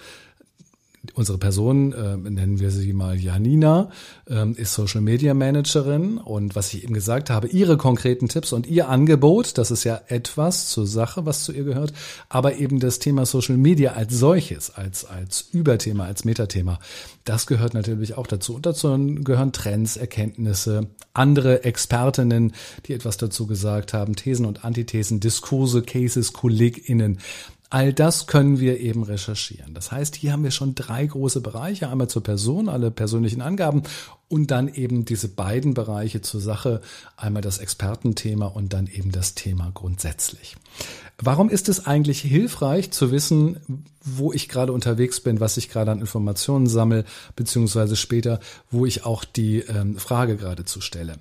unsere 1.14 1.38
Person, 1.38 1.94
äh, 1.94 2.18
nennen 2.18 2.60
wir 2.60 2.72
sie 2.72 2.94
mal 2.94 3.20
Janina, 3.20 3.90
äh, 4.30 4.50
ist 4.52 4.74
Social 4.74 5.02
Media 5.02 5.34
Managerin 5.34 6.18
und 6.18 6.56
was 6.56 6.74
ich 6.74 6.84
eben 6.84 6.94
gesagt 6.94 7.30
habe, 7.30 7.48
ihre 7.48 7.78
konkreten 7.78 8.28
Tipps 8.28 8.54
und 8.54 8.68
ihr 8.68 8.90
Angebot, 8.90 9.58
das 9.58 9.72
ist 9.72 9.84
ja 9.84 10.02
etwas 10.08 10.70
zur 10.70 10.88
Sache, 10.88 11.26
was 11.26 11.44
zu 11.44 11.52
ihr 11.52 11.64
gehört, 11.64 11.94
aber 12.30 12.58
eben 12.58 12.80
das 12.80 13.00
Thema 13.00 13.26
Social 13.26 13.58
Media 13.58 13.94
als 13.94 14.14
solches, 14.14 14.70
als, 14.72 15.06
als 15.06 15.50
Überthema, 15.52 16.06
als 16.06 16.26
Metathema, 16.26 16.80
das 17.26 17.48
gehört 17.48 17.74
natürlich 17.74 18.18
auch 18.18 18.28
dazu. 18.28 18.54
Und 18.56 18.66
dazu 18.68 18.96
gehören 19.24 19.52
Trends, 19.52 19.98
Erkenntnisse, 19.98 20.88
andere 21.14 21.64
Expertinnen, 21.64 22.54
die 22.86 22.94
etwas 22.94 23.18
dazu 23.18 23.48
gesagt 23.48 23.94
haben, 23.94 24.16
Thesen 24.16 24.46
und 24.46 24.64
Antithesen, 24.64 25.20
Diskurse, 25.20 25.82
Cases, 25.82 26.34
KollegInnen. 26.34 27.20
All 27.70 27.94
das 27.94 28.28
können 28.28 28.60
wir 28.60 28.80
eben 28.80 29.04
recherchieren. 29.04 29.74
Das 29.74 29.92
heißt, 29.92 30.16
hier 30.16 30.32
haben 30.32 30.44
wir 30.44 30.52
schon 30.52 30.76
drei 30.76 31.06
große 31.06 31.42
Bereiche. 31.42 31.90
Einmal 31.90 32.08
zur 32.08 32.24
Person, 32.24 32.70
alle 32.70 32.92
persönlichen 32.92 33.42
Angaben 33.42 33.84
und 34.28 34.52
dann 34.52 34.68
eben 34.68 35.06
diese 35.06 35.28
beiden 35.28 35.74
Bereiche 35.74 36.22
zur 36.22 36.42
Sache. 36.42 36.82
Einmal 37.18 37.42
das 37.42 37.60
Expertenthema 37.60 38.48
und 38.48 38.74
dann 38.74 38.88
eben 38.88 39.12
das 39.12 39.36
Thema 39.36 39.72
grundsätzlich. 39.74 40.56
Warum 41.18 41.50
ist 41.50 41.70
es 41.70 41.86
eigentlich 41.86 42.20
hilfreich 42.20 42.92
zu 42.92 43.10
wissen, 43.10 43.86
wo 44.04 44.34
ich 44.34 44.50
gerade 44.50 44.74
unterwegs 44.74 45.22
bin, 45.22 45.40
was 45.40 45.56
ich 45.56 45.70
gerade 45.70 45.90
an 45.92 46.00
Informationen 46.00 46.68
sammle, 46.68 47.06
beziehungsweise 47.38 47.96
später, 47.96 48.40
wo 48.70 48.86
ich 48.86 49.06
auch 49.06 49.24
die 49.24 49.60
ähm, 49.60 49.98
Frage 49.98 50.36
geradezu 50.36 50.82
stelle? 50.82 51.16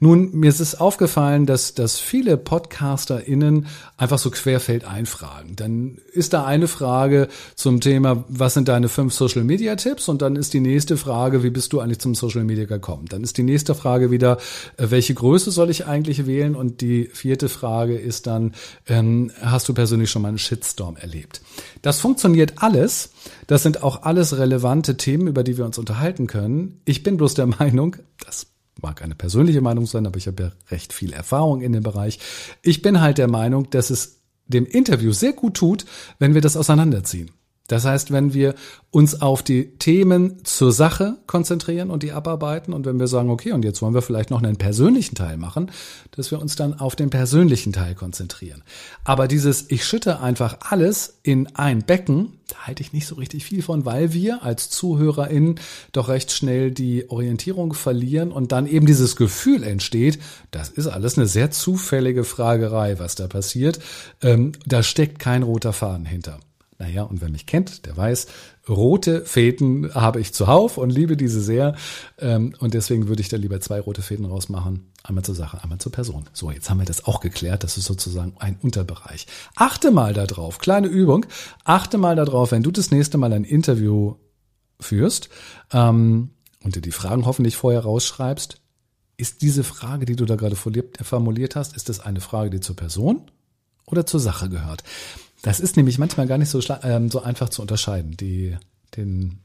Nun, 0.00 0.32
mir 0.32 0.50
ist 0.50 0.60
es 0.60 0.78
aufgefallen, 0.78 1.46
dass, 1.46 1.72
dass 1.74 1.98
viele 1.98 2.36
PodcasterInnen 2.36 3.66
einfach 3.96 4.18
so 4.18 4.30
querfeld 4.30 4.84
einfragen. 4.84 5.56
Dann 5.56 5.98
ist 6.12 6.34
da 6.34 6.44
eine 6.44 6.68
Frage 6.68 7.28
zum 7.56 7.80
Thema, 7.80 8.24
was 8.28 8.52
sind 8.54 8.68
deine 8.68 8.88
fünf 8.90 9.14
Social 9.14 9.44
Media 9.44 9.76
Tipps? 9.76 10.08
Und 10.08 10.20
dann 10.20 10.36
ist 10.36 10.52
die 10.52 10.60
nächste 10.60 10.98
Frage, 10.98 11.42
wie 11.42 11.50
bist 11.50 11.72
du 11.72 11.80
eigentlich 11.80 12.00
zum 12.00 12.14
Social 12.14 12.44
Media 12.48 12.78
kommen. 12.78 13.06
Dann 13.06 13.22
ist 13.22 13.38
die 13.38 13.42
nächste 13.42 13.74
Frage 13.74 14.10
wieder, 14.10 14.38
äh, 14.76 14.90
welche 14.90 15.14
Größe 15.14 15.50
soll 15.50 15.70
ich 15.70 15.86
eigentlich 15.86 16.26
wählen? 16.26 16.56
Und 16.56 16.80
die 16.80 17.04
vierte 17.12 17.48
Frage 17.48 17.96
ist 17.96 18.26
dann, 18.26 18.54
ähm, 18.86 19.30
hast 19.40 19.68
du 19.68 19.74
persönlich 19.74 20.10
schon 20.10 20.22
mal 20.22 20.28
einen 20.28 20.38
Shitstorm 20.38 20.96
erlebt? 20.96 21.40
Das 21.82 22.00
funktioniert 22.00 22.54
alles. 22.56 23.12
Das 23.46 23.62
sind 23.62 23.82
auch 23.82 24.02
alles 24.02 24.36
relevante 24.38 24.96
Themen, 24.96 25.28
über 25.28 25.44
die 25.44 25.56
wir 25.56 25.64
uns 25.64 25.78
unterhalten 25.78 26.26
können. 26.26 26.80
Ich 26.84 27.02
bin 27.02 27.16
bloß 27.16 27.34
der 27.34 27.46
Meinung, 27.58 27.96
das 28.24 28.46
mag 28.80 29.02
eine 29.02 29.14
persönliche 29.14 29.60
Meinung 29.60 29.86
sein, 29.86 30.06
aber 30.06 30.16
ich 30.16 30.26
habe 30.26 30.42
ja 30.42 30.52
recht 30.70 30.92
viel 30.92 31.12
Erfahrung 31.12 31.60
in 31.60 31.72
dem 31.72 31.82
Bereich. 31.82 32.18
Ich 32.62 32.82
bin 32.82 33.00
halt 33.00 33.18
der 33.18 33.28
Meinung, 33.28 33.70
dass 33.70 33.90
es 33.90 34.20
dem 34.46 34.66
Interview 34.66 35.12
sehr 35.12 35.32
gut 35.32 35.54
tut, 35.54 35.84
wenn 36.18 36.34
wir 36.34 36.40
das 36.40 36.56
auseinanderziehen. 36.56 37.30
Das 37.68 37.84
heißt, 37.84 38.10
wenn 38.10 38.34
wir 38.34 38.54
uns 38.90 39.20
auf 39.20 39.42
die 39.42 39.76
Themen 39.76 40.42
zur 40.44 40.72
Sache 40.72 41.18
konzentrieren 41.26 41.90
und 41.90 42.02
die 42.02 42.12
abarbeiten 42.12 42.72
und 42.72 42.86
wenn 42.86 42.98
wir 42.98 43.06
sagen, 43.06 43.28
okay, 43.28 43.52
und 43.52 43.64
jetzt 43.64 43.82
wollen 43.82 43.92
wir 43.92 44.00
vielleicht 44.00 44.30
noch 44.30 44.42
einen 44.42 44.56
persönlichen 44.56 45.14
Teil 45.14 45.36
machen, 45.36 45.70
dass 46.12 46.30
wir 46.30 46.40
uns 46.40 46.56
dann 46.56 46.80
auf 46.80 46.96
den 46.96 47.10
persönlichen 47.10 47.74
Teil 47.74 47.94
konzentrieren. 47.94 48.62
Aber 49.04 49.28
dieses, 49.28 49.66
ich 49.68 49.84
schütte 49.84 50.20
einfach 50.20 50.56
alles 50.70 51.18
in 51.22 51.54
ein 51.56 51.82
Becken, 51.82 52.38
da 52.48 52.66
halte 52.66 52.82
ich 52.82 52.94
nicht 52.94 53.06
so 53.06 53.16
richtig 53.16 53.44
viel 53.44 53.62
von, 53.62 53.84
weil 53.84 54.14
wir 54.14 54.42
als 54.42 54.70
ZuhörerInnen 54.70 55.60
doch 55.92 56.08
recht 56.08 56.32
schnell 56.32 56.70
die 56.70 57.10
Orientierung 57.10 57.74
verlieren 57.74 58.32
und 58.32 58.52
dann 58.52 58.66
eben 58.66 58.86
dieses 58.86 59.16
Gefühl 59.16 59.62
entsteht, 59.62 60.18
das 60.50 60.70
ist 60.70 60.86
alles 60.86 61.18
eine 61.18 61.26
sehr 61.26 61.50
zufällige 61.50 62.24
Fragerei, 62.24 62.98
was 62.98 63.14
da 63.14 63.26
passiert. 63.26 63.80
Ähm, 64.22 64.52
da 64.64 64.82
steckt 64.82 65.18
kein 65.18 65.42
roter 65.42 65.74
Faden 65.74 66.06
hinter. 66.06 66.40
Naja, 66.80 67.02
und 67.02 67.20
wer 67.20 67.28
mich 67.28 67.46
kennt, 67.46 67.86
der 67.86 67.96
weiß, 67.96 68.28
rote 68.68 69.24
Fäden 69.24 69.92
habe 69.94 70.20
ich 70.20 70.32
zuhauf 70.32 70.78
und 70.78 70.90
liebe 70.90 71.16
diese 71.16 71.40
sehr. 71.40 71.74
Ähm, 72.18 72.54
und 72.60 72.72
deswegen 72.72 73.08
würde 73.08 73.20
ich 73.20 73.28
da 73.28 73.36
lieber 73.36 73.60
zwei 73.60 73.80
rote 73.80 74.00
Fäden 74.00 74.24
rausmachen. 74.24 74.92
Einmal 75.02 75.24
zur 75.24 75.34
Sache, 75.34 75.60
einmal 75.60 75.78
zur 75.78 75.90
Person. 75.90 76.28
So, 76.32 76.52
jetzt 76.52 76.70
haben 76.70 76.78
wir 76.78 76.84
das 76.84 77.04
auch 77.04 77.18
geklärt. 77.18 77.64
Das 77.64 77.78
ist 77.78 77.86
sozusagen 77.86 78.34
ein 78.38 78.58
Unterbereich. 78.62 79.26
Achte 79.56 79.90
mal 79.90 80.14
darauf, 80.14 80.58
kleine 80.58 80.86
Übung. 80.86 81.26
Achte 81.64 81.98
mal 81.98 82.14
darauf, 82.14 82.52
wenn 82.52 82.62
du 82.62 82.70
das 82.70 82.92
nächste 82.92 83.18
Mal 83.18 83.32
ein 83.32 83.44
Interview 83.44 84.14
führst 84.78 85.30
ähm, 85.72 86.30
und 86.62 86.76
dir 86.76 86.82
die 86.82 86.92
Fragen 86.92 87.26
hoffentlich 87.26 87.56
vorher 87.56 87.80
rausschreibst, 87.80 88.60
ist 89.16 89.42
diese 89.42 89.64
Frage, 89.64 90.06
die 90.06 90.14
du 90.14 90.26
da 90.26 90.36
gerade 90.36 90.54
formuliert 90.54 91.56
hast, 91.56 91.74
ist 91.74 91.88
das 91.88 91.98
eine 91.98 92.20
Frage, 92.20 92.50
die 92.50 92.60
zur 92.60 92.76
Person 92.76 93.32
oder 93.84 94.06
zur 94.06 94.20
Sache 94.20 94.48
gehört? 94.48 94.84
Das 95.42 95.60
ist 95.60 95.76
nämlich 95.76 95.98
manchmal 95.98 96.26
gar 96.26 96.38
nicht 96.38 96.50
so, 96.50 96.60
ähm, 96.82 97.10
so 97.10 97.22
einfach 97.22 97.48
zu 97.48 97.62
unterscheiden. 97.62 98.16
Die, 98.16 98.56
den, 98.96 99.38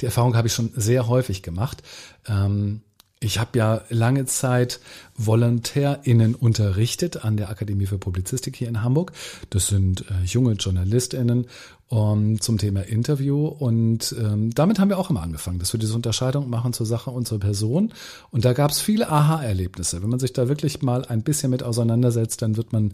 die 0.00 0.06
Erfahrung 0.06 0.36
habe 0.36 0.48
ich 0.48 0.54
schon 0.54 0.72
sehr 0.74 1.08
häufig 1.08 1.42
gemacht. 1.42 1.82
Ähm, 2.26 2.82
ich 3.18 3.38
habe 3.38 3.58
ja 3.58 3.80
lange 3.88 4.26
Zeit 4.26 4.78
VolontärInnen 5.16 6.34
unterrichtet 6.34 7.24
an 7.24 7.38
der 7.38 7.48
Akademie 7.48 7.86
für 7.86 7.96
Publizistik 7.96 8.56
hier 8.56 8.68
in 8.68 8.82
Hamburg. 8.82 9.12
Das 9.48 9.68
sind 9.68 10.02
äh, 10.10 10.24
junge 10.24 10.52
JournalistInnen 10.52 11.46
um, 11.88 12.40
zum 12.40 12.58
Thema 12.58 12.82
Interview. 12.82 13.46
Und 13.46 14.14
ähm, 14.20 14.54
damit 14.54 14.78
haben 14.78 14.90
wir 14.90 14.98
auch 14.98 15.08
immer 15.08 15.22
angefangen, 15.22 15.58
dass 15.58 15.72
wir 15.72 15.80
diese 15.80 15.94
Unterscheidung 15.94 16.50
machen 16.50 16.74
zur 16.74 16.84
Sache 16.84 17.10
und 17.10 17.26
zur 17.26 17.40
Person. 17.40 17.92
Und 18.30 18.44
da 18.44 18.52
gab 18.52 18.70
es 18.70 18.80
viele 18.80 19.08
Aha-Erlebnisse. 19.08 20.02
Wenn 20.02 20.10
man 20.10 20.20
sich 20.20 20.34
da 20.34 20.48
wirklich 20.48 20.82
mal 20.82 21.06
ein 21.06 21.22
bisschen 21.22 21.50
mit 21.50 21.62
auseinandersetzt, 21.62 22.42
dann 22.42 22.58
wird 22.58 22.74
man 22.74 22.92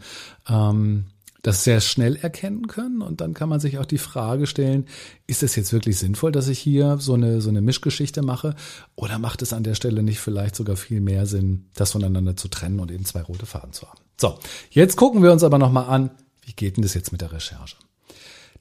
ähm, 0.48 1.06
das 1.42 1.64
sehr 1.64 1.80
schnell 1.80 2.16
erkennen 2.16 2.68
können. 2.68 3.02
Und 3.02 3.20
dann 3.20 3.34
kann 3.34 3.48
man 3.48 3.60
sich 3.60 3.78
auch 3.78 3.84
die 3.84 3.98
Frage 3.98 4.46
stellen, 4.46 4.86
ist 5.26 5.42
es 5.42 5.56
jetzt 5.56 5.72
wirklich 5.72 5.98
sinnvoll, 5.98 6.32
dass 6.32 6.48
ich 6.48 6.58
hier 6.58 6.98
so 6.98 7.14
eine, 7.14 7.40
so 7.40 7.50
eine 7.50 7.60
Mischgeschichte 7.60 8.22
mache? 8.22 8.54
Oder 8.94 9.18
macht 9.18 9.42
es 9.42 9.52
an 9.52 9.64
der 9.64 9.74
Stelle 9.74 10.02
nicht 10.02 10.20
vielleicht 10.20 10.56
sogar 10.56 10.76
viel 10.76 11.00
mehr 11.00 11.26
Sinn, 11.26 11.66
das 11.74 11.92
voneinander 11.92 12.36
zu 12.36 12.48
trennen 12.48 12.80
und 12.80 12.90
eben 12.90 13.04
zwei 13.04 13.22
rote 13.22 13.46
Faden 13.46 13.72
zu 13.72 13.88
haben? 13.88 14.00
So, 14.20 14.38
jetzt 14.70 14.96
gucken 14.96 15.22
wir 15.22 15.32
uns 15.32 15.42
aber 15.42 15.58
nochmal 15.58 15.88
an, 15.88 16.10
wie 16.42 16.52
geht 16.52 16.76
denn 16.76 16.82
das 16.82 16.94
jetzt 16.94 17.12
mit 17.12 17.20
der 17.20 17.32
Recherche? 17.32 17.76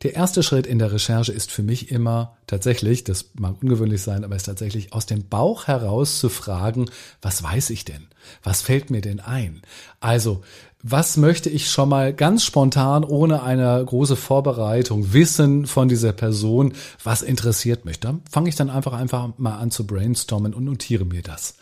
Der 0.04 0.16
erste 0.16 0.42
Schritt 0.42 0.66
in 0.66 0.80
der 0.80 0.92
Recherche 0.92 1.32
ist 1.32 1.52
für 1.52 1.62
mich 1.62 1.92
immer 1.92 2.36
tatsächlich, 2.48 3.04
das 3.04 3.32
mag 3.36 3.62
ungewöhnlich 3.62 4.02
sein, 4.02 4.24
aber 4.24 4.36
ist 4.36 4.48
tatsächlich 4.48 4.94
aus 4.94 5.06
dem 5.06 5.28
Bauch 5.28 5.68
heraus 5.68 6.18
zu 6.18 6.30
fragen, 6.30 6.90
was 7.22 7.44
weiß 7.44 7.70
ich 7.70 7.86
denn? 7.86 8.08
Was 8.42 8.64
fällt 8.64 8.90
mir 8.90 9.02
denn 9.02 9.20
ein? 9.20 9.62
Also, 10.00 10.42
was 10.84 11.18
möchte 11.18 11.50
ich 11.50 11.70
schon 11.70 11.90
mal 11.90 12.14
ganz 12.14 12.44
spontan, 12.44 13.04
ohne 13.04 13.44
eine 13.44 13.84
große 13.86 14.16
Vorbereitung, 14.16 15.14
wissen 15.14 15.66
von 15.66 15.88
dieser 15.88 16.14
Person? 16.14 16.74
Was 17.04 17.22
interessiert 17.22 17.86
mich? 17.86 18.00
Da 18.00 18.20
fange 18.30 18.50
ich 18.50 18.56
dann 18.56 18.70
einfach, 18.70 18.94
einfach 18.94 19.30
mal 19.38 19.58
an 19.58 19.72
zu 19.72 19.86
brainstormen 19.86 20.54
und 20.54 20.64
notiere 20.64 21.06
mir 21.06 21.22
das 21.22 21.56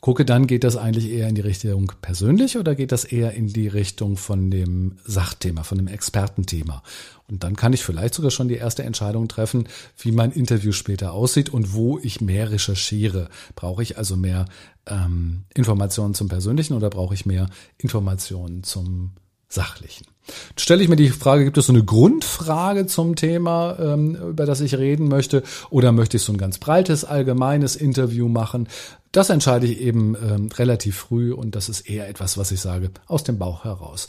gucke 0.00 0.24
dann, 0.24 0.46
geht 0.46 0.64
das 0.64 0.76
eigentlich 0.76 1.10
eher 1.10 1.28
in 1.28 1.34
die 1.34 1.42
Richtung 1.42 1.92
persönlich 2.00 2.56
oder 2.56 2.74
geht 2.74 2.92
das 2.92 3.04
eher 3.04 3.34
in 3.34 3.48
die 3.48 3.68
Richtung 3.68 4.16
von 4.16 4.50
dem 4.50 4.96
Sachthema, 5.04 5.62
von 5.62 5.78
dem 5.78 5.88
Expertenthema? 5.88 6.82
Und 7.28 7.44
dann 7.44 7.54
kann 7.54 7.72
ich 7.72 7.84
vielleicht 7.84 8.14
sogar 8.14 8.30
schon 8.30 8.48
die 8.48 8.56
erste 8.56 8.82
Entscheidung 8.82 9.28
treffen, 9.28 9.68
wie 9.98 10.10
mein 10.10 10.32
Interview 10.32 10.72
später 10.72 11.12
aussieht 11.12 11.50
und 11.50 11.74
wo 11.74 11.98
ich 11.98 12.20
mehr 12.20 12.50
recherchiere. 12.50 13.28
Brauche 13.54 13.82
ich 13.82 13.98
also 13.98 14.16
mehr 14.16 14.46
ähm, 14.90 15.44
Informationen 15.54 16.14
zum 16.14 16.28
Persönlichen 16.28 16.74
oder 16.74 16.90
brauche 16.90 17.14
ich 17.14 17.26
mehr 17.26 17.48
Informationen 17.78 18.62
zum 18.62 19.12
Sachlichen? 19.48 20.06
Stelle 20.56 20.82
ich 20.82 20.88
mir 20.88 20.96
die 20.96 21.10
Frage, 21.10 21.44
gibt 21.44 21.58
es 21.58 21.66
so 21.66 21.72
eine 21.72 21.84
Grundfrage 21.84 22.86
zum 22.86 23.16
Thema, 23.16 23.76
ähm, 23.80 24.14
über 24.14 24.46
das 24.46 24.60
ich 24.60 24.76
reden 24.76 25.08
möchte, 25.08 25.42
oder 25.70 25.92
möchte 25.92 26.16
ich 26.18 26.22
so 26.22 26.32
ein 26.32 26.38
ganz 26.38 26.58
breites, 26.58 27.04
allgemeines 27.04 27.74
Interview 27.74 28.28
machen? 28.28 28.68
Das 29.12 29.28
entscheide 29.28 29.66
ich 29.66 29.80
eben 29.80 30.14
ähm, 30.14 30.50
relativ 30.54 30.96
früh 30.96 31.32
und 31.32 31.56
das 31.56 31.68
ist 31.68 31.80
eher 31.80 32.08
etwas, 32.08 32.38
was 32.38 32.52
ich 32.52 32.60
sage, 32.60 32.90
aus 33.06 33.24
dem 33.24 33.38
Bauch 33.38 33.64
heraus. 33.64 34.06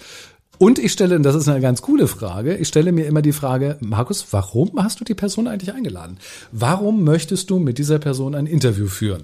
Und 0.59 0.77
ich 0.77 0.91
stelle, 0.91 1.15
und 1.15 1.23
das 1.23 1.33
ist 1.33 1.47
eine 1.47 1.59
ganz 1.59 1.81
coole 1.81 2.07
Frage, 2.07 2.55
ich 2.55 2.67
stelle 2.67 2.91
mir 2.91 3.07
immer 3.07 3.23
die 3.23 3.31
Frage, 3.31 3.77
Markus, 3.79 4.27
warum 4.29 4.71
hast 4.77 4.99
du 4.99 5.03
die 5.03 5.15
Person 5.15 5.47
eigentlich 5.47 5.73
eingeladen? 5.73 6.19
Warum 6.51 7.03
möchtest 7.03 7.49
du 7.49 7.57
mit 7.57 7.79
dieser 7.79 7.97
Person 7.97 8.35
ein 8.35 8.45
Interview 8.45 8.85
führen? 8.85 9.23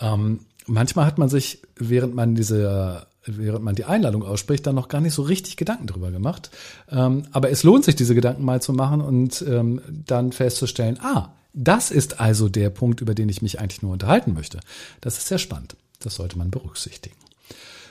Ähm, 0.00 0.40
manchmal 0.66 1.06
hat 1.06 1.18
man 1.18 1.28
sich, 1.28 1.62
während 1.76 2.14
man 2.14 2.34
diese 2.34 3.06
während 3.24 3.64
man 3.64 3.74
die 3.74 3.84
Einladung 3.84 4.24
ausspricht, 4.24 4.66
dann 4.66 4.74
noch 4.74 4.88
gar 4.88 5.00
nicht 5.00 5.14
so 5.14 5.22
richtig 5.22 5.56
Gedanken 5.56 5.86
drüber 5.86 6.10
gemacht. 6.10 6.50
Ähm, 6.90 7.24
aber 7.32 7.50
es 7.50 7.62
lohnt 7.62 7.84
sich, 7.84 7.94
diese 7.94 8.14
Gedanken 8.14 8.44
mal 8.44 8.60
zu 8.60 8.72
machen 8.72 9.00
und 9.00 9.44
ähm, 9.48 9.80
dann 9.88 10.32
festzustellen, 10.32 10.98
ah, 11.00 11.32
das 11.54 11.90
ist 11.90 12.20
also 12.20 12.48
der 12.48 12.70
Punkt, 12.70 13.00
über 13.00 13.14
den 13.14 13.28
ich 13.28 13.42
mich 13.42 13.60
eigentlich 13.60 13.82
nur 13.82 13.92
unterhalten 13.92 14.32
möchte. 14.34 14.60
Das 15.00 15.18
ist 15.18 15.28
sehr 15.28 15.38
spannend. 15.38 15.76
Das 16.00 16.16
sollte 16.16 16.38
man 16.38 16.50
berücksichtigen. 16.50 17.16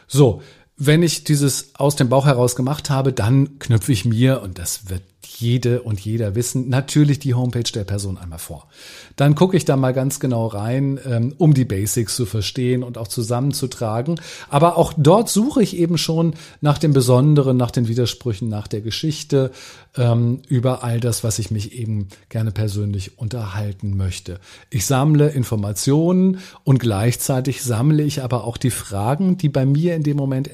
So, 0.08 0.42
wenn 0.76 1.04
ich 1.04 1.24
dieses 1.24 1.76
aus 1.76 1.96
dem 1.96 2.10
Bauch 2.10 2.26
heraus 2.26 2.56
gemacht 2.56 2.90
habe, 2.90 3.14
dann 3.14 3.60
knüpfe 3.60 3.92
ich 3.92 4.04
mir, 4.04 4.42
und 4.42 4.58
das 4.58 4.90
wird 4.90 5.04
jede 5.40 5.82
und 5.82 6.00
jeder 6.00 6.36
wissen, 6.36 6.70
natürlich 6.70 7.20
die 7.20 7.34
Homepage 7.34 7.64
der 7.64 7.84
Person 7.84 8.18
einmal 8.18 8.40
vor. 8.40 8.68
Dann 9.16 9.36
gucke 9.36 9.58
ich 9.58 9.66
da 9.66 9.76
mal 9.76 9.94
ganz 9.94 10.20
genau 10.20 10.48
rein, 10.48 11.00
ähm, 11.06 11.34
um 11.38 11.54
die 11.54 11.66
Basics 11.66 12.16
zu 12.16 12.26
verstehen 12.26 12.84
und 12.84 12.98
auch 12.98 13.08
zusammenzutragen. 13.08 14.20
Aber 14.50 14.78
auch 14.78 14.94
dort 14.98 15.30
suche 15.30 15.64
ich 15.64 15.78
eben 15.78 15.98
schon 15.98 16.34
nach 16.62 16.78
dem 16.78 16.94
Besonderen, 16.94 17.58
nach 17.58 17.72
den 17.72 17.88
Widersprüchen, 17.88 18.50
nach 18.50 18.68
der 18.68 18.82
Geschichte, 18.82 19.52
ähm, 19.98 20.42
über 20.48 20.84
all 20.84 21.00
das, 21.00 21.24
was 21.24 21.40
ich 21.40 21.52
mich 21.52 21.74
eben 21.74 22.08
gerne 22.30 22.52
persönlich 22.52 23.18
unterhalten 23.18 23.98
möchte. 23.98 24.40
Ich 24.70 24.86
sammle 24.86 25.30
Informationen 25.30 26.40
und 26.64 26.80
gleichzeitig 26.80 27.62
sammle 27.62 28.04
ich 28.04 28.24
aber 28.24 28.46
auch 28.46 28.58
die 28.58 28.72
Fragen, 28.72 29.38
die 29.38 29.50
bei 29.50 29.66
mir 29.66 29.96
in 29.96 30.04
dem 30.04 30.18
Moment 30.18 30.50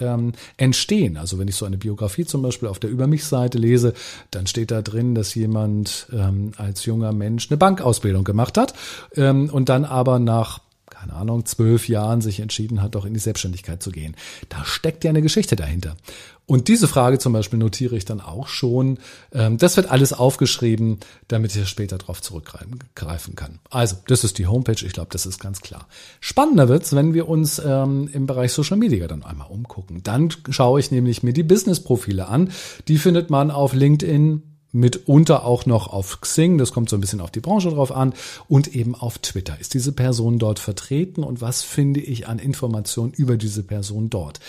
ähm, 0.00 0.32
entstehen. 0.56 1.16
Also 1.16 1.38
wenn 1.38 1.48
ich 1.48 1.56
so 1.56 1.66
eine 1.66 1.78
Biografie 1.78 2.24
zum 2.24 2.42
Beispiel 2.42 2.68
auf 2.68 2.78
der 2.78 2.90
Über 2.90 3.06
mich-Seite 3.06 3.58
lese, 3.58 3.94
dann 4.30 4.46
steht 4.46 4.70
da 4.70 4.82
drin, 4.82 5.14
dass 5.14 5.34
jemand 5.34 6.06
ähm, 6.12 6.52
als 6.56 6.84
junger 6.84 7.12
Mensch 7.12 7.50
eine 7.50 7.56
Bankausbildung 7.56 8.24
gemacht 8.24 8.58
hat 8.58 8.74
ähm, 9.16 9.50
und 9.50 9.68
dann 9.68 9.84
aber 9.84 10.18
nach 10.18 10.60
keine 11.02 11.14
Ahnung, 11.14 11.46
zwölf 11.46 11.88
Jahren 11.88 12.20
sich 12.20 12.38
entschieden 12.38 12.80
hat, 12.80 12.94
doch 12.94 13.04
in 13.04 13.14
die 13.14 13.18
Selbstständigkeit 13.18 13.82
zu 13.82 13.90
gehen. 13.90 14.14
Da 14.48 14.64
steckt 14.64 15.02
ja 15.02 15.10
eine 15.10 15.22
Geschichte 15.22 15.56
dahinter. 15.56 15.96
Und 16.44 16.68
diese 16.68 16.88
Frage 16.88 17.18
zum 17.18 17.32
Beispiel 17.32 17.58
notiere 17.58 17.96
ich 17.96 18.04
dann 18.04 18.20
auch 18.20 18.48
schon. 18.48 18.98
Ähm, 19.32 19.58
das 19.58 19.76
wird 19.76 19.90
alles 19.90 20.12
aufgeschrieben, 20.12 20.98
damit 21.28 21.54
ich 21.54 21.68
später 21.68 21.98
darauf 21.98 22.20
zurückgreifen 22.20 23.36
kann. 23.36 23.60
Also, 23.70 23.96
das 24.08 24.24
ist 24.24 24.38
die 24.38 24.46
Homepage. 24.46 24.84
Ich 24.84 24.92
glaube, 24.92 25.08
das 25.12 25.24
ist 25.24 25.38
ganz 25.38 25.60
klar. 25.60 25.86
Spannender 26.20 26.68
wird's, 26.68 26.94
wenn 26.94 27.14
wir 27.14 27.28
uns 27.28 27.60
ähm, 27.64 28.08
im 28.12 28.26
Bereich 28.26 28.52
Social 28.52 28.76
Media 28.76 29.06
dann 29.06 29.22
einmal 29.22 29.48
umgucken. 29.50 30.02
Dann 30.02 30.30
schaue 30.50 30.80
ich 30.80 30.90
nämlich 30.90 31.22
mir 31.22 31.32
die 31.32 31.44
Business-Profile 31.44 32.26
an. 32.26 32.50
Die 32.88 32.98
findet 32.98 33.30
man 33.30 33.50
auf 33.50 33.72
LinkedIn, 33.72 34.51
mitunter 34.72 35.44
auch 35.44 35.66
noch 35.66 35.86
auf 35.92 36.20
Xing, 36.22 36.56
das 36.56 36.72
kommt 36.72 36.88
so 36.88 36.96
ein 36.96 37.00
bisschen 37.00 37.20
auf 37.20 37.30
die 37.30 37.40
Branche 37.40 37.70
drauf 37.70 37.92
an, 37.92 38.14
und 38.48 38.74
eben 38.74 38.94
auf 38.94 39.18
Twitter. 39.18 39.60
Ist 39.60 39.74
diese 39.74 39.92
Person 39.92 40.38
dort 40.38 40.58
vertreten 40.58 41.22
und 41.22 41.40
was 41.40 41.62
finde 41.62 42.00
ich 42.00 42.26
an 42.26 42.38
Informationen 42.38 43.12
über 43.12 43.36
diese 43.36 43.62
Person 43.62 44.08
dort? 44.08 44.40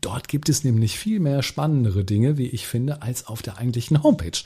Dort 0.00 0.28
gibt 0.28 0.48
es 0.48 0.64
nämlich 0.64 0.98
viel 0.98 1.20
mehr 1.20 1.42
spannendere 1.42 2.04
Dinge, 2.04 2.38
wie 2.38 2.46
ich 2.46 2.66
finde, 2.66 3.02
als 3.02 3.26
auf 3.26 3.42
der 3.42 3.58
eigentlichen 3.58 4.02
Homepage. 4.02 4.38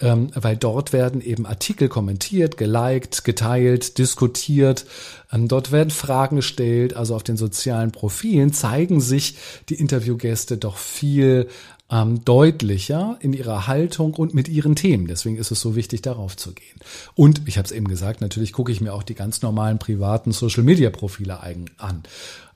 Ähm, 0.00 0.30
weil 0.34 0.56
dort 0.56 0.92
werden 0.92 1.20
eben 1.20 1.46
Artikel 1.46 1.88
kommentiert, 1.88 2.56
geliked, 2.56 3.24
geteilt, 3.24 3.98
diskutiert. 3.98 4.86
Ähm, 5.32 5.48
dort 5.48 5.72
werden 5.72 5.90
Fragen 5.90 6.36
gestellt, 6.36 6.94
also 6.94 7.16
auf 7.16 7.22
den 7.22 7.36
sozialen 7.36 7.90
Profilen 7.90 8.52
zeigen 8.52 9.00
sich 9.00 9.36
die 9.68 9.74
Interviewgäste 9.74 10.56
doch 10.56 10.76
viel 10.76 11.48
ähm, 11.90 12.24
deutlicher 12.24 13.18
in 13.20 13.32
ihrer 13.32 13.66
Haltung 13.66 14.14
und 14.14 14.34
mit 14.34 14.48
ihren 14.48 14.74
Themen. 14.74 15.06
Deswegen 15.06 15.36
ist 15.36 15.50
es 15.50 15.60
so 15.60 15.76
wichtig, 15.76 16.02
darauf 16.02 16.36
zu 16.36 16.52
gehen. 16.52 16.80
Und 17.14 17.42
ich 17.46 17.58
habe 17.58 17.66
es 17.66 17.72
eben 17.72 17.88
gesagt, 17.88 18.20
natürlich 18.20 18.52
gucke 18.52 18.72
ich 18.72 18.80
mir 18.80 18.94
auch 18.94 19.02
die 19.02 19.14
ganz 19.14 19.42
normalen 19.42 19.78
privaten 19.78 20.32
Social-Media-Profile 20.32 21.40
an. 21.78 22.02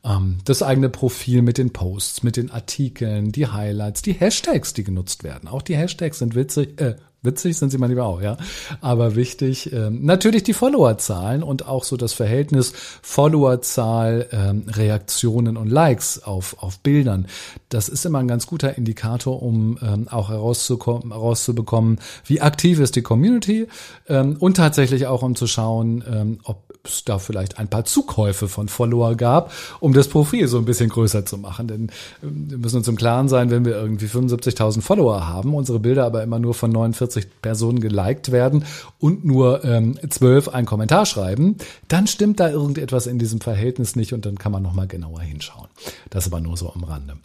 Ähm, 0.04 0.38
das 0.44 0.62
eigene 0.62 0.88
Profil 0.88 1.42
mit 1.42 1.58
den 1.58 1.72
Posts, 1.72 2.22
mit 2.22 2.36
den 2.36 2.50
Artikeln, 2.50 3.32
die 3.32 3.46
Highlights, 3.46 4.02
die 4.02 4.14
Hashtags, 4.14 4.72
die 4.72 4.84
genutzt 4.84 5.24
werden. 5.24 5.48
Auch 5.48 5.62
die 5.62 5.76
Hashtags 5.76 6.18
sind 6.18 6.34
witzig, 6.34 6.80
äh, 6.80 6.96
Witzig 7.28 7.58
sind 7.58 7.68
sie 7.68 7.76
manchmal 7.76 8.06
auch, 8.06 8.22
ja. 8.22 8.38
Aber 8.80 9.14
wichtig, 9.14 9.70
ähm, 9.70 10.04
natürlich 10.06 10.44
die 10.44 10.54
Followerzahlen 10.54 11.42
und 11.42 11.68
auch 11.68 11.84
so 11.84 11.98
das 11.98 12.14
Verhältnis 12.14 12.72
Followerzahl, 13.02 14.26
ähm, 14.32 14.64
Reaktionen 14.66 15.58
und 15.58 15.68
Likes 15.68 16.22
auf, 16.22 16.56
auf 16.62 16.78
Bildern. 16.78 17.26
Das 17.68 17.90
ist 17.90 18.06
immer 18.06 18.20
ein 18.20 18.28
ganz 18.28 18.46
guter 18.46 18.78
Indikator, 18.78 19.42
um 19.42 19.78
ähm, 19.82 20.08
auch 20.08 20.30
herauszukommen, 20.30 21.12
herauszubekommen, 21.12 21.98
wie 22.24 22.40
aktiv 22.40 22.80
ist 22.80 22.96
die 22.96 23.02
Community 23.02 23.66
ähm, 24.08 24.36
und 24.40 24.56
tatsächlich 24.56 25.06
auch 25.06 25.22
um 25.22 25.34
zu 25.34 25.46
schauen, 25.46 26.02
ähm, 26.10 26.38
ob 26.44 26.67
es 26.88 27.04
da 27.04 27.18
vielleicht 27.18 27.58
ein 27.58 27.68
paar 27.68 27.84
Zukäufe 27.84 28.48
von 28.48 28.68
Follower 28.68 29.16
gab, 29.16 29.52
um 29.80 29.92
das 29.92 30.08
Profil 30.08 30.46
so 30.46 30.58
ein 30.58 30.64
bisschen 30.64 30.88
größer 30.88 31.26
zu 31.26 31.36
machen. 31.36 31.66
Denn 31.68 31.90
ähm, 32.22 32.50
wir 32.50 32.58
müssen 32.58 32.76
uns 32.76 32.88
im 32.88 32.96
Klaren 32.96 33.28
sein, 33.28 33.50
wenn 33.50 33.64
wir 33.64 33.76
irgendwie 33.76 34.06
75.000 34.06 34.82
Follower 34.82 35.26
haben, 35.26 35.54
unsere 35.54 35.80
Bilder 35.80 36.04
aber 36.04 36.22
immer 36.22 36.38
nur 36.38 36.54
von 36.54 36.70
49 36.70 37.08
40 37.08 37.42
Personen 37.42 37.80
geliked 37.80 38.32
werden 38.32 38.64
und 38.98 39.24
nur 39.24 39.64
ähm, 39.64 39.98
12 40.08 40.48
einen 40.48 40.66
Kommentar 40.66 41.06
schreiben, 41.06 41.56
dann 41.88 42.06
stimmt 42.06 42.40
da 42.40 42.50
irgendetwas 42.50 43.06
in 43.06 43.18
diesem 43.18 43.40
Verhältnis 43.40 43.96
nicht 43.96 44.12
und 44.12 44.26
dann 44.26 44.38
kann 44.38 44.52
man 44.52 44.62
nochmal 44.62 44.86
genauer 44.86 45.20
hinschauen. 45.20 45.68
Das 46.10 46.26
aber 46.26 46.40
nur 46.40 46.56
so 46.56 46.72
am 46.72 46.84
Rande. 46.84 47.16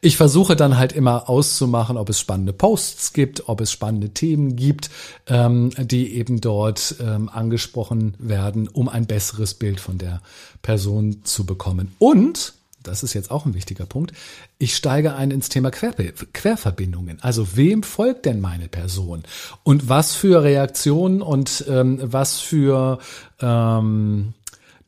Ich 0.00 0.16
versuche 0.16 0.56
dann 0.56 0.76
halt 0.76 0.92
immer 0.92 1.28
auszumachen, 1.28 1.96
ob 1.96 2.08
es 2.08 2.20
spannende 2.20 2.52
Posts 2.52 3.12
gibt, 3.12 3.48
ob 3.48 3.60
es 3.60 3.72
spannende 3.72 4.10
Themen 4.10 4.56
gibt, 4.56 4.90
ähm, 5.26 5.70
die 5.78 6.14
eben 6.14 6.40
dort 6.40 6.96
ähm, 7.00 7.28
angesprochen 7.28 8.14
werden, 8.18 8.68
um 8.68 8.88
ein 8.88 9.06
besseres 9.06 9.54
Bild 9.54 9.80
von 9.80 9.98
der 9.98 10.20
Person 10.62 11.24
zu 11.24 11.46
bekommen. 11.46 11.94
Und 11.98 12.54
das 12.86 13.02
ist 13.02 13.14
jetzt 13.14 13.30
auch 13.30 13.46
ein 13.46 13.54
wichtiger 13.54 13.86
Punkt, 13.86 14.12
ich 14.58 14.76
steige 14.76 15.14
ein 15.14 15.30
ins 15.30 15.48
Thema 15.48 15.70
Quer 15.70 15.92
Querverbindungen. 16.32 17.18
Also 17.20 17.56
wem 17.56 17.82
folgt 17.82 18.26
denn 18.26 18.40
meine 18.40 18.68
Person? 18.68 19.24
Und 19.64 19.88
was 19.88 20.14
für 20.14 20.42
Reaktionen 20.42 21.20
und 21.22 21.64
ähm, 21.68 21.98
was 22.02 22.38
für 22.38 22.98
ähm, 23.40 24.34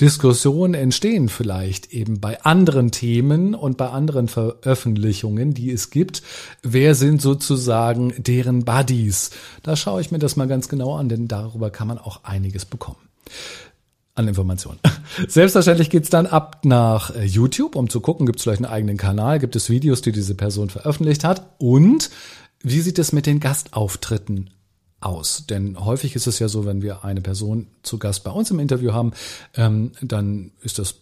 Diskussionen 0.00 0.74
entstehen 0.74 1.28
vielleicht 1.28 1.92
eben 1.92 2.20
bei 2.20 2.40
anderen 2.42 2.92
Themen 2.92 3.54
und 3.54 3.76
bei 3.76 3.88
anderen 3.88 4.28
Veröffentlichungen, 4.28 5.54
die 5.54 5.72
es 5.72 5.90
gibt. 5.90 6.22
Wer 6.62 6.94
sind 6.94 7.20
sozusagen 7.20 8.14
deren 8.16 8.64
Buddies? 8.64 9.30
Da 9.64 9.74
schaue 9.74 10.00
ich 10.00 10.12
mir 10.12 10.20
das 10.20 10.36
mal 10.36 10.46
ganz 10.46 10.68
genau 10.68 10.94
an, 10.94 11.08
denn 11.08 11.26
darüber 11.26 11.70
kann 11.70 11.88
man 11.88 11.98
auch 11.98 12.22
einiges 12.22 12.64
bekommen 12.64 13.08
an 14.14 14.28
Informationen. 14.28 14.78
Selbstverständlich 15.28 15.90
geht's 15.90 16.10
dann 16.10 16.26
ab 16.26 16.60
nach 16.64 17.14
äh, 17.14 17.24
YouTube, 17.24 17.76
um 17.76 17.88
zu 17.88 18.00
gucken, 18.00 18.26
gibt 18.26 18.38
es 18.38 18.44
vielleicht 18.44 18.64
einen 18.64 18.72
eigenen 18.72 18.96
Kanal, 18.96 19.38
gibt 19.38 19.56
es 19.56 19.70
Videos, 19.70 20.02
die 20.02 20.12
diese 20.12 20.34
Person 20.34 20.70
veröffentlicht 20.70 21.24
hat 21.24 21.54
und 21.58 22.10
wie 22.60 22.80
sieht 22.80 22.98
es 22.98 23.12
mit 23.12 23.26
den 23.26 23.40
Gastauftritten 23.40 24.50
aus? 25.00 25.46
Denn 25.48 25.78
häufig 25.84 26.14
ist 26.16 26.26
es 26.26 26.38
ja 26.38 26.48
so, 26.48 26.64
wenn 26.66 26.82
wir 26.82 27.04
eine 27.04 27.20
Person 27.20 27.68
zu 27.82 27.98
Gast 27.98 28.24
bei 28.24 28.30
uns 28.30 28.50
im 28.50 28.58
Interview 28.58 28.92
haben, 28.92 29.12
ähm, 29.54 29.92
dann 30.00 30.52
ist 30.62 30.78
das 30.78 30.96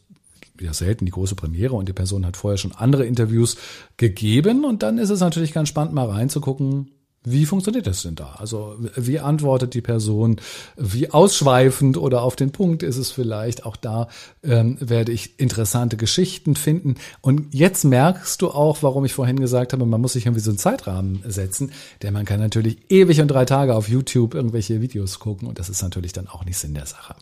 ja 0.61 0.73
selten 0.73 1.05
die 1.05 1.12
große 1.12 1.35
Premiere 1.35 1.75
und 1.75 1.88
die 1.88 1.93
Person 1.93 2.25
hat 2.25 2.37
vorher 2.37 2.59
schon 2.59 2.73
andere 2.73 3.05
Interviews 3.05 3.57
gegeben 3.97 4.65
und 4.65 4.83
dann 4.83 4.99
ist 4.99 5.11
es 5.11 5.21
natürlich 5.21 5.53
ganz 5.53 5.69
spannend 5.69 5.95
mal 5.95 6.09
reinzugucken, 6.09 6.91
wie 7.28 7.45
funktioniert 7.45 7.88
das 7.88 8.02
denn 8.02 8.14
da? 8.14 8.37
Also 8.38 8.76
wie 8.95 9.18
antwortet 9.18 9.75
die 9.75 9.80
Person? 9.80 10.37
Wie 10.76 11.11
ausschweifend 11.11 11.97
oder 11.97 12.23
auf 12.23 12.37
den 12.37 12.52
Punkt 12.52 12.85
ist 12.85 12.99
es 12.99 13.11
vielleicht? 13.11 13.66
Auch 13.66 13.75
da 13.75 14.06
ähm, 14.45 14.76
werde 14.80 15.11
ich 15.11 15.40
interessante 15.40 15.97
Geschichten 15.97 16.54
finden. 16.54 16.95
Und 17.21 17.52
jetzt 17.52 17.85
merkst 17.85 18.40
du 18.40 18.50
auch, 18.50 18.85
warum 18.85 19.04
ich 19.04 19.12
vorhin 19.12 19.40
gesagt 19.40 19.73
habe, 19.73 19.85
man 19.87 20.00
muss 20.00 20.12
sich 20.12 20.25
irgendwie 20.25 20.40
so 20.40 20.52
einen 20.52 20.59
Zeitrahmen 20.59 21.25
setzen, 21.26 21.73
denn 22.02 22.14
man 22.14 22.25
kann 22.26 22.38
natürlich 22.38 22.78
ewig 22.90 23.21
und 23.21 23.28
drei 23.28 23.45
Tage 23.45 23.75
auf 23.75 23.88
YouTube 23.88 24.35
irgendwelche 24.35 24.80
Videos 24.80 25.18
gucken 25.18 25.49
und 25.49 25.59
das 25.59 25.68
ist 25.68 25.83
natürlich 25.83 26.12
dann 26.12 26.28
auch 26.28 26.45
nicht 26.45 26.59
Sinn 26.59 26.75
der 26.75 26.87
Sache. 26.87 27.16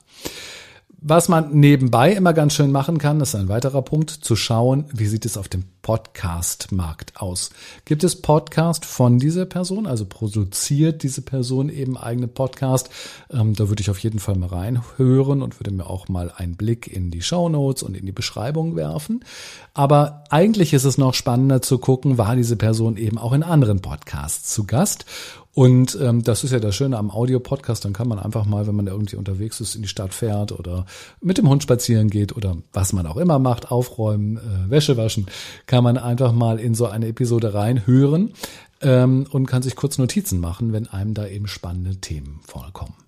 Was 1.06 1.28
man 1.28 1.52
nebenbei 1.52 2.14
immer 2.14 2.32
ganz 2.32 2.54
schön 2.54 2.73
machen 2.73 2.96
kann, 2.96 3.20
ist 3.20 3.34
ein 3.34 3.50
weiterer 3.50 3.82
Punkt, 3.82 4.08
zu 4.08 4.37
schauen, 4.37 4.87
wie 4.90 5.04
sieht 5.04 5.26
es 5.26 5.37
auf 5.37 5.49
dem 5.49 5.64
Podcast-Markt 5.82 7.20
aus. 7.20 7.50
Gibt 7.84 8.04
es 8.04 8.23
Podcast 8.23 8.87
von 8.87 9.18
dieser 9.18 9.44
Person, 9.44 9.87
also 9.87 10.06
produziert 10.06 11.02
diese 11.02 11.20
Person 11.20 11.68
eben 11.68 11.99
eigene 11.99 12.26
Podcast? 12.26 12.88
Ähm, 13.30 13.54
da 13.54 13.68
würde 13.68 13.82
ich 13.82 13.90
auf 13.90 13.99
jeden 13.99 14.18
Fall 14.18 14.37
mal 14.37 14.49
reinhören 14.49 15.43
und 15.43 15.60
würde 15.60 15.73
mir 15.73 15.90
auch 15.90 16.08
mal 16.08 16.32
einen 16.34 16.56
Blick 16.56 16.86
in 16.86 17.10
die 17.10 17.21
Show 17.21 17.50
Notes 17.50 17.82
und 17.82 17.99
in 17.99 18.06
die 18.06 18.12
Beschreibung 18.12 18.75
werfen. 18.75 19.26
Aber 19.75 20.25
eigentlich 20.30 20.73
ist 20.73 20.84
es 20.84 20.97
noch 20.97 21.12
spannender 21.12 21.60
zu 21.60 21.76
gucken, 21.76 22.17
war 22.17 22.34
diese 22.34 22.56
Person 22.56 22.97
eben 22.97 23.19
auch 23.19 23.34
in 23.34 23.43
anderen 23.43 23.82
Podcasts 23.82 24.54
zu 24.54 24.64
Gast 24.64 25.04
und 25.54 25.97
ähm, 26.02 26.25
das 26.25 26.43
ist 26.43 26.50
ja 26.50 26.58
das 26.58 26.75
Schöne 26.75 26.99
am 26.99 27.12
Audio-Podcast, 27.12 27.84
dann 27.84 27.93
kann 27.93 28.08
man 28.08 28.19
einfach 28.19 28.45
mal, 28.45 28.67
wenn 28.67 28.75
man 28.75 28.88
irgendwie 28.88 29.17
unterwegs 29.17 29.60
ist, 29.60 29.76
in 29.76 29.82
die 29.82 29.88
Stadt 29.88 30.12
fährt 30.12 30.50
oder 30.50 30.84
mit 31.21 31.38
dem 31.38 31.49
Hund 31.49 31.62
spazieren 31.62 32.10
geht 32.10 32.36
oder 32.36 32.56
was 32.73 32.93
man 32.93 33.06
auch 33.06 33.17
immer 33.17 33.38
macht, 33.38 33.71
aufräumen, 33.71 34.38
äh, 34.38 34.71
Wäsche 34.71 34.97
waschen, 34.97 35.26
kann 35.67 35.84
man 35.84 35.97
einfach 35.97 36.32
mal 36.32 36.58
in 36.58 36.75
so 36.75 36.86
eine 36.86 37.06
Episode 37.06 37.54
reinhören 37.54 38.32
ähm, 38.82 39.26
und 39.30 39.47
kann 39.47 39.62
sich 39.62 39.76
kurz 39.76 39.97
Notizen 39.97 40.40
machen, 40.40 40.73
wenn 40.73 40.88
einem 40.88 41.14
da 41.14 41.26
eben 41.26 41.47
spannende 41.47 41.97
Themen 41.97 42.40
vorkommen. 42.43 43.03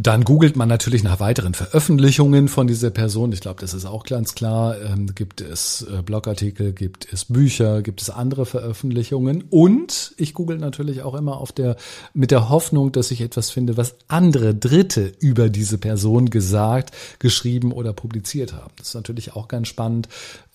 Dann 0.00 0.22
googelt 0.22 0.54
man 0.54 0.68
natürlich 0.68 1.02
nach 1.02 1.18
weiteren 1.18 1.54
Veröffentlichungen 1.54 2.46
von 2.46 2.68
dieser 2.68 2.90
Person. 2.90 3.32
Ich 3.32 3.40
glaube, 3.40 3.60
das 3.60 3.74
ist 3.74 3.84
auch 3.84 4.04
ganz 4.04 4.36
klar. 4.36 4.76
Ähm, 4.80 5.12
gibt 5.12 5.40
es 5.40 5.82
äh, 5.82 6.02
Blogartikel, 6.02 6.72
gibt 6.72 7.12
es 7.12 7.24
Bücher, 7.24 7.82
gibt 7.82 8.00
es 8.00 8.08
andere 8.08 8.46
Veröffentlichungen. 8.46 9.42
Und 9.50 10.14
ich 10.16 10.34
google 10.34 10.58
natürlich 10.58 11.02
auch 11.02 11.14
immer 11.14 11.38
auf 11.38 11.50
der, 11.50 11.76
mit 12.14 12.30
der 12.30 12.48
Hoffnung, 12.48 12.92
dass 12.92 13.10
ich 13.10 13.20
etwas 13.20 13.50
finde, 13.50 13.76
was 13.76 13.96
andere 14.06 14.54
Dritte 14.54 15.12
über 15.18 15.48
diese 15.48 15.78
Person 15.78 16.30
gesagt, 16.30 16.92
geschrieben 17.18 17.72
oder 17.72 17.92
publiziert 17.92 18.52
haben. 18.52 18.72
Das 18.76 18.88
ist 18.88 18.94
natürlich 18.94 19.34
auch 19.34 19.48
ganz 19.48 19.66
spannend, 19.66 20.08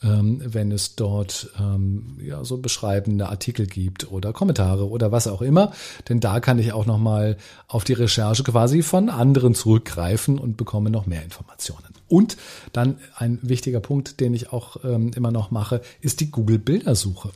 ähm, 0.04 0.42
wenn 0.46 0.72
es 0.72 0.96
dort 0.96 1.50
ähm, 1.60 2.18
ja 2.26 2.46
so 2.46 2.60
beschreibende 2.60 3.28
Artikel 3.28 3.68
gibt 3.68 4.10
oder 4.10 4.32
Kommentare 4.32 4.88
oder 4.88 5.12
was 5.12 5.28
auch 5.28 5.42
immer. 5.42 5.74
Denn 6.08 6.22
da 6.22 6.40
kann 6.40 6.60
ich 6.60 6.72
auch 6.72 6.86
nochmal 6.86 7.36
auf 7.68 7.84
die 7.84 7.94
Recherche 7.94 8.44
quasi 8.44 8.84
von 8.84 9.10
anderen 9.10 9.33
zurückgreifen 9.56 10.40
und 10.40 10.58
bekomme 10.58 10.90
noch 10.90 11.06
mehr 11.06 11.24
Informationen. 11.24 11.94
Und 12.08 12.38
dann 12.74 13.00
ein 13.16 13.40
wichtiger 13.42 13.80
Punkt, 13.80 14.20
den 14.20 14.34
ich 14.34 14.54
auch 14.54 14.78
ähm, 14.84 15.12
immer 15.16 15.32
noch 15.32 15.52
mache, 15.52 15.82
ist 16.02 16.20
die 16.20 16.30
Google-Bildersuche. 16.32 17.32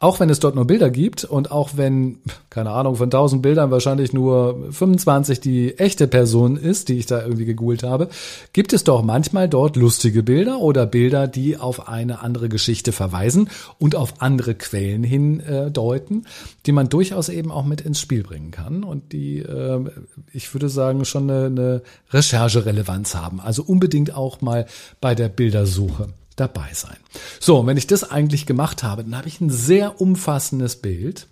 Auch 0.00 0.20
wenn 0.20 0.30
es 0.30 0.38
dort 0.38 0.54
nur 0.54 0.64
Bilder 0.64 0.90
gibt 0.90 1.24
und 1.24 1.50
auch 1.50 1.70
wenn, 1.74 2.18
keine 2.50 2.70
Ahnung, 2.70 2.94
von 2.94 3.06
1000 3.06 3.42
Bildern 3.42 3.72
wahrscheinlich 3.72 4.12
nur 4.12 4.70
25 4.70 5.40
die 5.40 5.76
echte 5.76 6.06
Person 6.06 6.56
ist, 6.56 6.88
die 6.88 6.98
ich 6.98 7.06
da 7.06 7.20
irgendwie 7.20 7.46
gegoogelt 7.46 7.82
habe, 7.82 8.08
gibt 8.52 8.72
es 8.72 8.84
doch 8.84 9.02
manchmal 9.02 9.48
dort 9.48 9.74
lustige 9.74 10.22
Bilder 10.22 10.60
oder 10.60 10.86
Bilder, 10.86 11.26
die 11.26 11.56
auf 11.56 11.88
eine 11.88 12.22
andere 12.22 12.48
Geschichte 12.48 12.92
verweisen 12.92 13.50
und 13.80 13.96
auf 13.96 14.22
andere 14.22 14.54
Quellen 14.54 15.02
hindeuten, 15.02 16.26
die 16.66 16.72
man 16.72 16.88
durchaus 16.88 17.28
eben 17.28 17.50
auch 17.50 17.64
mit 17.64 17.80
ins 17.80 18.00
Spiel 18.00 18.22
bringen 18.22 18.52
kann 18.52 18.84
und 18.84 19.12
die, 19.12 19.40
äh, 19.40 19.84
ich 20.32 20.54
würde 20.54 20.68
sagen, 20.68 21.06
schon 21.06 21.28
eine, 21.28 21.46
eine 21.46 21.82
Rechercherelevanz 22.12 23.16
haben. 23.16 23.40
Also 23.40 23.64
unbedingt 23.64 24.14
auch 24.14 24.42
mal 24.42 24.66
bei 25.00 25.16
der 25.16 25.28
Bildersuche 25.28 26.10
dabei 26.40 26.70
sein. 26.72 26.96
So, 27.40 27.58
und 27.58 27.66
wenn 27.66 27.76
ich 27.76 27.86
das 27.86 28.10
eigentlich 28.10 28.46
gemacht 28.46 28.82
habe, 28.82 29.04
dann 29.04 29.16
habe 29.16 29.28
ich 29.28 29.40
ein 29.40 29.50
sehr 29.50 30.00
umfassendes 30.00 30.76
Bild 30.76 31.26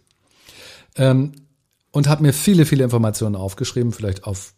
ähm, 0.96 1.32
und 1.90 2.08
habe 2.08 2.22
mir 2.22 2.32
viele, 2.32 2.66
viele 2.66 2.84
Informationen 2.84 3.36
aufgeschrieben, 3.36 3.92
vielleicht 3.92 4.24
auf 4.24 4.54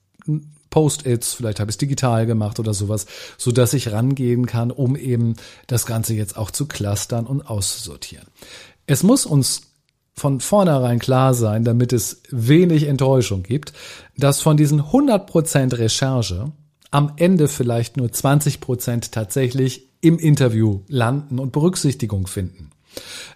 Post-its, 0.70 1.34
vielleicht 1.34 1.60
habe 1.60 1.70
ich 1.70 1.74
es 1.74 1.78
digital 1.78 2.26
gemacht 2.26 2.58
oder 2.60 2.74
sowas, 2.74 3.06
so 3.36 3.52
dass 3.52 3.72
ich 3.72 3.92
rangehen 3.92 4.46
kann, 4.46 4.70
um 4.70 4.96
eben 4.96 5.36
das 5.66 5.86
Ganze 5.86 6.14
jetzt 6.14 6.36
auch 6.36 6.50
zu 6.50 6.66
clustern 6.66 7.26
und 7.26 7.42
auszusortieren. 7.42 8.26
Es 8.86 9.02
muss 9.02 9.26
uns 9.26 9.62
von 10.14 10.40
vornherein 10.40 10.98
klar 10.98 11.32
sein, 11.32 11.64
damit 11.64 11.92
es 11.92 12.22
wenig 12.30 12.84
Enttäuschung 12.84 13.42
gibt, 13.42 13.72
dass 14.16 14.40
von 14.40 14.56
diesen 14.56 14.82
100% 14.82 15.78
Recherche 15.78 16.52
am 16.90 17.12
Ende 17.16 17.48
vielleicht 17.48 17.96
nur 17.96 18.08
20% 18.08 19.10
tatsächlich 19.12 19.87
im 20.00 20.18
Interview 20.18 20.80
landen 20.88 21.38
und 21.38 21.52
Berücksichtigung 21.52 22.26
finden. 22.26 22.70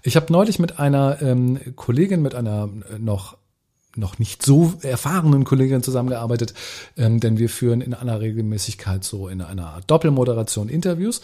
Ich 0.03 0.17
habe 0.17 0.33
neulich 0.33 0.59
mit 0.59 0.79
einer 0.79 1.21
ähm, 1.23 1.59
Kollegin, 1.77 2.23
mit 2.23 2.35
einer 2.35 2.69
äh, 2.93 2.99
noch 2.99 3.37
noch 3.97 4.19
nicht 4.19 4.43
so 4.43 4.75
erfahrenen 4.83 5.45
Kollegin 5.45 5.83
zusammengearbeitet, 5.83 6.55
ähm, 6.97 7.21
denn 7.21 7.39
wir 7.39 7.49
führen 7.49 7.81
in 7.81 7.95
einer 7.95 8.21
Regelmäßigkeit 8.21 9.05
so 9.05 9.29
in 9.29 9.41
einer 9.41 9.69
Art 9.69 9.91
Doppelmoderation 9.91 10.69
Interviews 10.69 11.21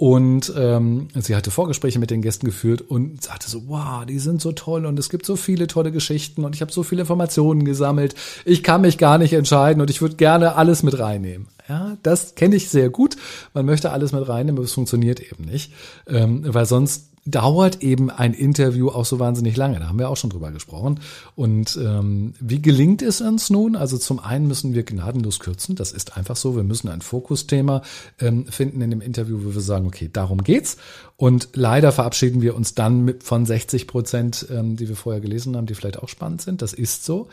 und 0.00 0.50
ähm, 0.56 1.08
sie 1.14 1.36
hatte 1.36 1.50
Vorgespräche 1.50 1.98
mit 1.98 2.10
den 2.10 2.22
Gästen 2.22 2.46
geführt 2.46 2.80
und 2.80 3.22
sagte 3.22 3.50
so, 3.50 3.68
wow, 3.68 4.06
die 4.06 4.18
sind 4.18 4.40
so 4.40 4.52
toll 4.52 4.86
und 4.86 4.98
es 4.98 5.10
gibt 5.10 5.26
so 5.26 5.36
viele 5.36 5.66
tolle 5.66 5.92
Geschichten 5.92 6.42
und 6.46 6.54
ich 6.54 6.62
habe 6.62 6.72
so 6.72 6.82
viele 6.82 7.02
Informationen 7.02 7.66
gesammelt. 7.66 8.14
Ich 8.46 8.62
kann 8.62 8.80
mich 8.80 8.96
gar 8.96 9.18
nicht 9.18 9.34
entscheiden 9.34 9.82
und 9.82 9.90
ich 9.90 10.00
würde 10.00 10.16
gerne 10.16 10.56
alles 10.56 10.82
mit 10.82 10.98
reinnehmen. 10.98 11.48
Ja, 11.68 11.98
das 12.02 12.34
kenne 12.34 12.56
ich 12.56 12.70
sehr 12.70 12.88
gut. 12.88 13.16
Man 13.52 13.66
möchte 13.66 13.92
alles 13.92 14.12
mit 14.12 14.26
reinnehmen, 14.26 14.58
aber 14.58 14.64
es 14.64 14.72
funktioniert 14.72 15.20
eben 15.20 15.44
nicht, 15.44 15.74
ähm, 16.06 16.44
weil 16.46 16.64
sonst 16.64 17.09
dauert 17.30 17.82
eben 17.82 18.10
ein 18.10 18.34
Interview 18.34 18.88
auch 18.88 19.04
so 19.04 19.18
wahnsinnig 19.18 19.56
lange. 19.56 19.78
Da 19.78 19.88
haben 19.88 19.98
wir 19.98 20.08
auch 20.08 20.16
schon 20.16 20.30
drüber 20.30 20.50
gesprochen. 20.50 21.00
Und 21.36 21.78
ähm, 21.82 22.34
wie 22.40 22.60
gelingt 22.60 23.02
es 23.02 23.20
uns 23.20 23.50
nun? 23.50 23.76
Also 23.76 23.98
zum 23.98 24.20
einen 24.20 24.46
müssen 24.46 24.74
wir 24.74 24.82
gnadenlos 24.82 25.40
kürzen. 25.40 25.76
Das 25.76 25.92
ist 25.92 26.16
einfach 26.16 26.36
so. 26.36 26.56
Wir 26.56 26.62
müssen 26.62 26.88
ein 26.88 27.00
Fokusthema 27.00 27.82
ähm, 28.20 28.46
finden 28.46 28.80
in 28.80 28.90
dem 28.90 29.00
Interview, 29.00 29.40
wo 29.44 29.54
wir 29.54 29.60
sagen, 29.60 29.86
okay, 29.86 30.10
darum 30.12 30.42
geht's. 30.42 30.76
Und 31.16 31.50
leider 31.54 31.92
verabschieden 31.92 32.42
wir 32.42 32.56
uns 32.56 32.74
dann 32.74 33.04
mit 33.04 33.22
von 33.22 33.44
60 33.44 33.86
Prozent, 33.86 34.46
ähm, 34.50 34.76
die 34.76 34.88
wir 34.88 34.96
vorher 34.96 35.20
gelesen 35.20 35.56
haben, 35.56 35.66
die 35.66 35.74
vielleicht 35.74 35.98
auch 35.98 36.08
spannend 36.08 36.42
sind. 36.42 36.62
Das 36.62 36.72
ist 36.72 37.04
so. 37.04 37.28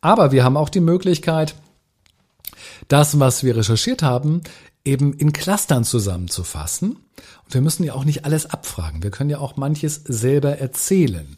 Aber 0.00 0.32
wir 0.32 0.44
haben 0.44 0.56
auch 0.56 0.68
die 0.68 0.80
Möglichkeit, 0.80 1.54
das, 2.88 3.18
was 3.18 3.44
wir 3.44 3.56
recherchiert 3.56 4.02
haben, 4.02 4.42
eben 4.84 5.12
in 5.12 5.32
Clustern 5.32 5.84
zusammenzufassen. 5.84 6.96
Und 7.44 7.54
wir 7.54 7.60
müssen 7.60 7.84
ja 7.84 7.94
auch 7.94 8.04
nicht 8.04 8.24
alles 8.24 8.46
abfragen. 8.46 9.02
Wir 9.02 9.10
können 9.10 9.30
ja 9.30 9.38
auch 9.38 9.56
manches 9.56 10.02
selber 10.04 10.58
erzählen. 10.58 11.36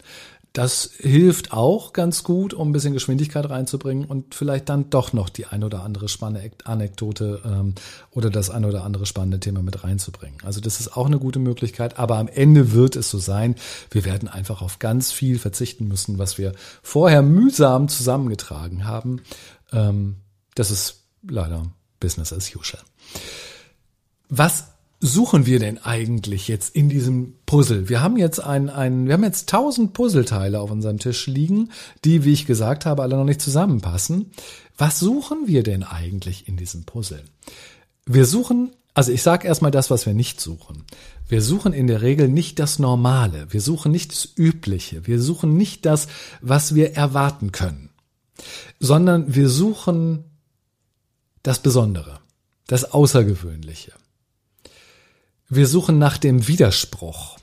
Das 0.53 0.91
hilft 0.99 1.55
auch 1.55 1.95
ganz 1.95 2.25
gut, 2.25 2.53
um 2.53 2.69
ein 2.69 2.73
bisschen 2.73 2.93
Geschwindigkeit 2.93 3.49
reinzubringen 3.49 4.05
und 4.05 4.35
vielleicht 4.35 4.69
dann 4.69 4.91
doch 4.91 5.15
noch 5.15 5.31
die 5.31 5.47
ein 5.47 5.65
oder 5.65 5.83
andere 5.83 6.11
spannende 6.11 6.51
Anekdote 6.65 7.41
ähm, 7.43 7.75
oder 8.11 8.29
das 8.29 8.51
ein 8.51 8.67
oder 8.67 8.85
andere 8.85 9.07
spannende 9.07 9.41
Thema 9.41 9.63
mit 9.63 9.83
reinzubringen. 9.83 10.39
Also 10.45 10.61
das 10.61 10.79
ist 10.79 10.95
auch 10.95 11.07
eine 11.07 11.19
gute 11.19 11.39
Möglichkeit, 11.39 11.99
aber 11.99 12.19
am 12.19 12.29
Ende 12.29 12.73
wird 12.73 12.97
es 12.97 13.09
so 13.09 13.17
sein, 13.17 13.55
wir 13.91 14.05
werden 14.05 14.29
einfach 14.29 14.61
auf 14.61 14.79
ganz 14.79 15.11
viel 15.11 15.39
verzichten 15.39 15.89
müssen, 15.89 16.19
was 16.19 16.37
wir 16.37 16.53
vorher 16.83 17.23
mühsam 17.23 17.89
zusammengetragen 17.89 18.85
haben. 18.85 19.23
Ähm, 19.73 20.17
das 20.55 20.71
ist 20.71 21.05
leider 21.27 21.73
Business 21.99 22.31
as 22.31 22.55
usual. 22.55 22.83
Was 24.29 24.72
suchen 25.03 25.47
wir 25.47 25.59
denn 25.59 25.79
eigentlich 25.79 26.47
jetzt 26.47 26.77
in 26.77 26.89
diesem 26.89 27.35
Puzzle? 27.45 27.89
Wir 27.89 28.01
haben 28.01 28.17
jetzt 28.17 28.39
ein, 28.39 28.71
ein, 28.71 29.07
wir 29.07 29.15
haben 29.15 29.25
jetzt 29.25 29.49
tausend 29.49 29.95
Puzzleteile 29.95 30.61
auf 30.61 30.71
unserem 30.71 31.01
Tisch 31.01 31.27
liegen, 31.27 31.71
die, 32.05 32.25
wie 32.25 32.33
ich 32.33 32.47
gesagt 32.47 32.87
habe, 32.87 33.03
alle 33.03 33.17
noch 33.17 33.25
nicht 33.25 33.41
zusammenpassen. 33.41 34.31
Was 34.79 35.01
suchen 35.01 35.49
wir 35.49 35.65
denn 35.65 35.83
eigentlich 35.83 36.47
in 36.47 36.57
diesem 36.57 36.85
Puzzle? 36.85 37.25
Wir 38.07 38.25
suchen, 38.27 38.71
also 38.95 39.11
ich 39.11 39.23
sage 39.23 39.47
erstmal 39.47 39.73
das, 39.73 39.91
was 39.91 40.07
wir 40.07 40.15
nicht 40.15 40.41
suchen. 40.41 40.85
Wir 41.29 41.43
suchen 41.43 41.73
in 41.73 41.89
der 41.89 42.03
Regel 42.03 42.29
nicht 42.29 42.61
das 42.61 42.79
Normale. 42.79 43.49
Wir 43.51 43.61
suchen 43.61 43.91
nicht 43.91 44.13
das 44.13 44.29
Übliche. 44.37 45.05
Wir 45.09 45.21
suchen 45.21 45.57
nicht 45.57 45.85
das, 45.85 46.07
was 46.41 46.77
wir 46.77 46.95
erwarten 46.95 47.51
können, 47.51 47.91
sondern 48.79 49.35
wir 49.35 49.49
suchen 49.49 50.25
das 51.43 51.59
Besondere, 51.59 52.21
das 52.69 52.93
Außergewöhnliche. 52.93 53.93
Wir 55.55 55.67
suchen 55.67 55.99
nach 55.99 56.17
dem 56.17 56.49
Widerspruch. 56.49 57.37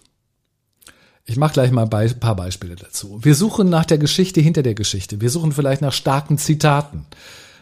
Ich 1.26 1.38
mache 1.38 1.54
gleich 1.54 1.70
mal 1.70 1.88
ein 1.88 2.20
paar 2.20 2.36
Beispiele 2.36 2.76
dazu. 2.76 3.20
Wir 3.22 3.36
suchen 3.36 3.70
nach 3.70 3.86
der 3.86 4.00
Geschichte 4.00 4.42
hinter 4.42 4.64
der 4.64 4.74
Geschichte. 4.74 5.22
Wir 5.22 5.30
suchen 5.30 5.52
vielleicht 5.52 5.84
nach 5.84 5.94
starken 5.94 6.40
Zitaten. 6.40 7.06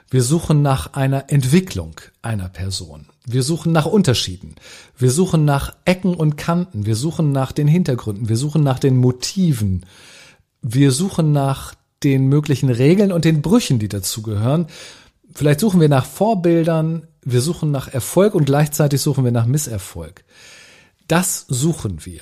Wir 0.10 0.23
suchen 0.23 0.62
nach 0.62 0.93
einer 0.93 1.29
Entwicklung 1.33 1.99
einer 2.21 2.47
Person. 2.47 3.07
Wir 3.25 3.43
suchen 3.43 3.73
nach 3.73 3.88
Unterschieden. 3.88 4.55
Wir 4.97 5.12
suchen 5.12 5.43
nach 5.43 5.75
Ecken 5.83 6.13
und 6.13 6.38
Kanten. 6.38 6.86
Wir 6.86 6.95
suchen 6.95 7.33
nach 7.33 7.51
den 7.51 7.67
Hintergründen. 7.67 8.29
Wir 8.29 8.38
suchen 8.38 8.63
nach 8.63 8.79
den 8.79 8.95
Motiven. 8.95 9.86
Wir 10.62 10.93
suchen 10.93 11.33
nach 11.33 11.73
den 12.03 12.27
möglichen 12.27 12.69
Regeln 12.69 13.12
und 13.12 13.25
den 13.25 13.41
Brüchen, 13.41 13.79
die 13.79 13.89
dazugehören. 13.89 14.67
Vielleicht 15.36 15.60
suchen 15.60 15.81
wir 15.81 15.89
nach 15.89 16.05
Vorbildern, 16.05 17.05
wir 17.29 17.41
suchen 17.41 17.71
nach 17.71 17.89
Erfolg 17.89 18.35
und 18.35 18.45
gleichzeitig 18.45 19.01
suchen 19.01 19.25
wir 19.25 19.31
nach 19.31 19.45
Misserfolg. 19.45 20.23
Das 21.07 21.45
suchen 21.49 22.05
wir. 22.05 22.21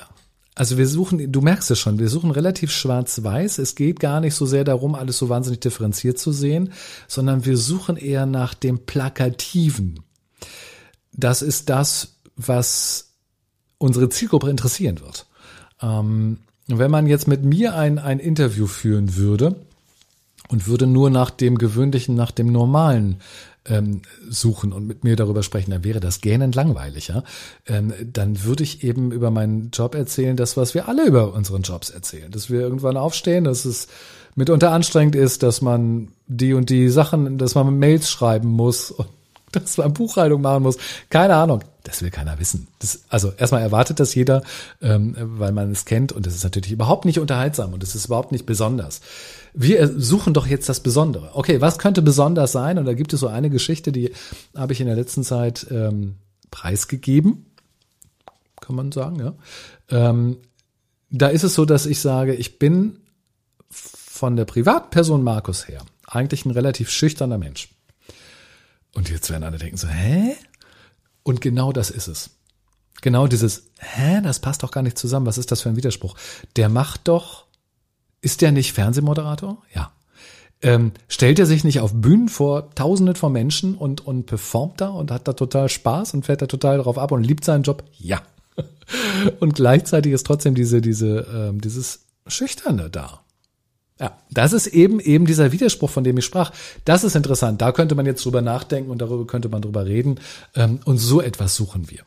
Also 0.55 0.77
wir 0.77 0.87
suchen, 0.87 1.31
du 1.31 1.41
merkst 1.41 1.69
es 1.69 1.79
schon, 1.79 1.99
wir 1.99 2.09
suchen 2.09 2.31
relativ 2.31 2.71
schwarz-weiß. 2.71 3.59
Es 3.59 3.75
geht 3.75 3.99
gar 3.99 4.19
nicht 4.19 4.33
so 4.33 4.45
sehr 4.45 4.63
darum, 4.63 4.95
alles 4.95 5.17
so 5.17 5.29
wahnsinnig 5.29 5.59
differenziert 5.59 6.17
zu 6.17 6.31
sehen, 6.31 6.71
sondern 7.07 7.45
wir 7.45 7.57
suchen 7.57 7.97
eher 7.97 8.25
nach 8.25 8.53
dem 8.53 8.79
Plakativen. 8.79 9.99
Das 11.11 11.41
ist 11.41 11.69
das, 11.69 12.15
was 12.35 13.11
unsere 13.77 14.09
Zielgruppe 14.09 14.49
interessieren 14.49 15.01
wird. 15.01 15.27
Ähm, 15.81 16.39
wenn 16.67 16.89
man 16.89 17.05
jetzt 17.05 17.27
mit 17.27 17.43
mir 17.43 17.75
ein, 17.75 17.99
ein 17.99 18.19
Interview 18.19 18.65
führen 18.65 19.17
würde 19.17 19.55
und 20.47 20.67
würde 20.67 20.87
nur 20.87 21.09
nach 21.11 21.29
dem 21.29 21.57
gewöhnlichen, 21.57 22.15
nach 22.15 22.31
dem 22.31 22.51
normalen 22.51 23.21
ähm, 23.67 24.01
suchen 24.29 24.73
und 24.73 24.85
mit 24.87 25.03
mir 25.03 25.15
darüber 25.15 25.43
sprechen, 25.43 25.71
dann 25.71 25.83
wäre 25.83 25.99
das 25.99 26.21
gähnend 26.21 26.55
langweiliger. 26.55 27.23
Ähm, 27.65 27.93
dann 28.11 28.43
würde 28.43 28.63
ich 28.63 28.83
eben 28.83 29.11
über 29.11 29.31
meinen 29.31 29.71
Job 29.71 29.95
erzählen, 29.95 30.37
das, 30.37 30.57
was 30.57 30.73
wir 30.73 30.87
alle 30.87 31.05
über 31.05 31.33
unseren 31.33 31.63
Jobs 31.63 31.89
erzählen. 31.89 32.31
Dass 32.31 32.49
wir 32.49 32.61
irgendwann 32.61 32.97
aufstehen, 32.97 33.43
dass 33.43 33.65
es 33.65 33.87
mitunter 34.35 34.71
anstrengend 34.71 35.15
ist, 35.15 35.43
dass 35.43 35.61
man 35.61 36.09
die 36.27 36.53
und 36.53 36.69
die 36.69 36.89
Sachen, 36.89 37.37
dass 37.37 37.55
man 37.55 37.77
Mails 37.79 38.09
schreiben 38.09 38.49
muss 38.49 38.91
und 38.91 39.07
dass 39.59 39.77
man 39.77 39.93
Buchhaltung 39.93 40.41
machen 40.41 40.63
muss. 40.63 40.77
Keine 41.09 41.35
Ahnung. 41.35 41.63
Das 41.83 42.01
will 42.01 42.09
keiner 42.09 42.39
wissen. 42.39 42.67
Das, 42.79 43.01
also 43.09 43.31
erstmal 43.37 43.61
erwartet 43.61 43.99
das 43.99 44.15
jeder, 44.15 44.41
ähm, 44.81 45.15
weil 45.17 45.51
man 45.51 45.71
es 45.71 45.85
kennt 45.85 46.11
und 46.11 46.25
das 46.25 46.33
ist 46.33 46.43
natürlich 46.43 46.71
überhaupt 46.71 47.05
nicht 47.05 47.19
unterhaltsam 47.19 47.73
und 47.73 47.83
es 47.83 47.93
ist 47.93 48.05
überhaupt 48.05 48.31
nicht 48.31 48.45
besonders 48.45 49.01
wir 49.55 49.99
suchen 49.99 50.33
doch 50.33 50.47
jetzt 50.47 50.67
das 50.67 50.81
Besondere. 50.81 51.31
Okay, 51.33 51.61
was 51.61 51.79
könnte 51.79 52.01
besonders 52.01 52.51
sein? 52.51 52.77
Und 52.77 52.85
da 52.85 52.93
gibt 52.93 53.13
es 53.13 53.21
so 53.21 53.27
eine 53.27 53.49
Geschichte, 53.49 53.91
die 53.91 54.11
habe 54.55 54.73
ich 54.73 54.81
in 54.81 54.87
der 54.87 54.95
letzten 54.95 55.23
Zeit 55.23 55.65
ähm, 55.71 56.15
preisgegeben, 56.51 57.45
kann 58.59 58.75
man 58.75 58.91
sagen, 58.91 59.19
ja. 59.19 59.33
Ähm, 59.89 60.37
da 61.09 61.27
ist 61.27 61.43
es 61.43 61.55
so, 61.55 61.65
dass 61.65 61.85
ich 61.85 62.01
sage, 62.01 62.33
ich 62.33 62.59
bin 62.59 62.97
von 63.69 64.35
der 64.35 64.45
Privatperson 64.45 65.23
Markus 65.23 65.67
her 65.67 65.81
eigentlich 66.07 66.45
ein 66.45 66.51
relativ 66.51 66.89
schüchterner 66.89 67.37
Mensch. 67.37 67.69
Und 68.95 69.09
jetzt 69.09 69.29
werden 69.29 69.43
alle 69.43 69.59
denken 69.59 69.77
so, 69.77 69.87
hä? 69.87 70.35
Und 71.21 71.41
genau 71.41 71.71
das 71.71 71.91
ist 71.91 72.07
es. 72.07 72.31
Genau 73.01 73.27
dieses, 73.27 73.67
hä, 73.77 74.21
das 74.23 74.39
passt 74.39 74.63
doch 74.63 74.71
gar 74.71 74.81
nicht 74.81 74.97
zusammen. 74.97 75.27
Was 75.27 75.37
ist 75.37 75.51
das 75.51 75.61
für 75.61 75.69
ein 75.69 75.75
Widerspruch? 75.75 76.15
Der 76.55 76.69
macht 76.69 77.07
doch 77.07 77.45
ist 78.25 78.41
der 78.41 78.51
nicht 78.51 78.73
Fernsehmoderator? 78.73 79.61
Ja. 79.75 79.91
Ähm, 80.63 80.93
stellt 81.07 81.37
er 81.37 81.45
sich 81.45 81.63
nicht 81.63 81.79
auf 81.79 81.93
Bühnen 81.93 82.27
vor 82.27 82.73
Tausenden 82.73 83.15
von 83.15 83.31
Menschen 83.31 83.75
und, 83.75 84.01
und 84.01 84.25
performt 84.25 84.81
da 84.81 84.87
und 84.87 85.11
hat 85.11 85.27
da 85.27 85.33
total 85.33 85.69
Spaß 85.69 86.15
und 86.15 86.25
fährt 86.25 86.41
da 86.41 86.47
total 86.47 86.79
drauf 86.79 86.97
ab 86.97 87.11
und 87.11 87.23
liebt 87.23 87.45
seinen 87.45 87.61
Job? 87.61 87.83
Ja. 87.99 88.23
und 89.39 89.53
gleichzeitig 89.53 90.11
ist 90.11 90.25
trotzdem 90.25 90.55
diese, 90.55 90.81
diese, 90.81 91.27
ähm, 91.31 91.61
dieses 91.61 92.07
Schüchterne 92.25 92.89
da. 92.89 93.21
Ja, 93.99 94.17
das 94.29 94.51
ist 94.51 94.67
eben 94.67 94.99
eben 94.99 95.25
dieser 95.25 95.53
Widerspruch, 95.53 95.89
von 95.89 96.03
dem 96.03 96.17
ich 96.17 96.25
sprach. 96.25 96.51
Das 96.83 97.05
ist 97.05 97.15
interessant. 97.15 97.61
Da 97.61 97.71
könnte 97.71 97.95
man 97.95 98.05
jetzt 98.05 98.25
drüber 98.25 98.41
nachdenken 98.41 98.91
und 98.91 99.01
darüber 99.01 99.25
könnte 99.25 99.47
man 99.47 99.61
drüber 99.61 99.85
reden. 99.85 100.19
Ähm, 100.53 100.79
und 100.83 100.97
so 100.97 101.21
etwas 101.21 101.55
suchen 101.55 101.89
wir. 101.89 102.01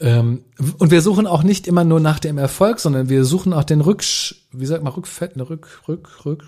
Ähm, 0.00 0.44
und 0.78 0.90
wir 0.90 1.02
suchen 1.02 1.26
auch 1.26 1.42
nicht 1.42 1.66
immer 1.66 1.84
nur 1.84 2.00
nach 2.00 2.18
dem 2.18 2.38
Erfolg, 2.38 2.80
sondern 2.80 3.08
wir 3.08 3.24
suchen 3.24 3.52
auch 3.52 3.64
den 3.64 3.82
Rücksch, 3.82 4.46
wie 4.50 4.66
sagt 4.66 4.82
man, 4.82 4.92
Rückfett, 4.92 5.36
ne, 5.36 5.48
Rück, 5.48 5.82
Rück, 5.86 6.24
Rück, 6.24 6.44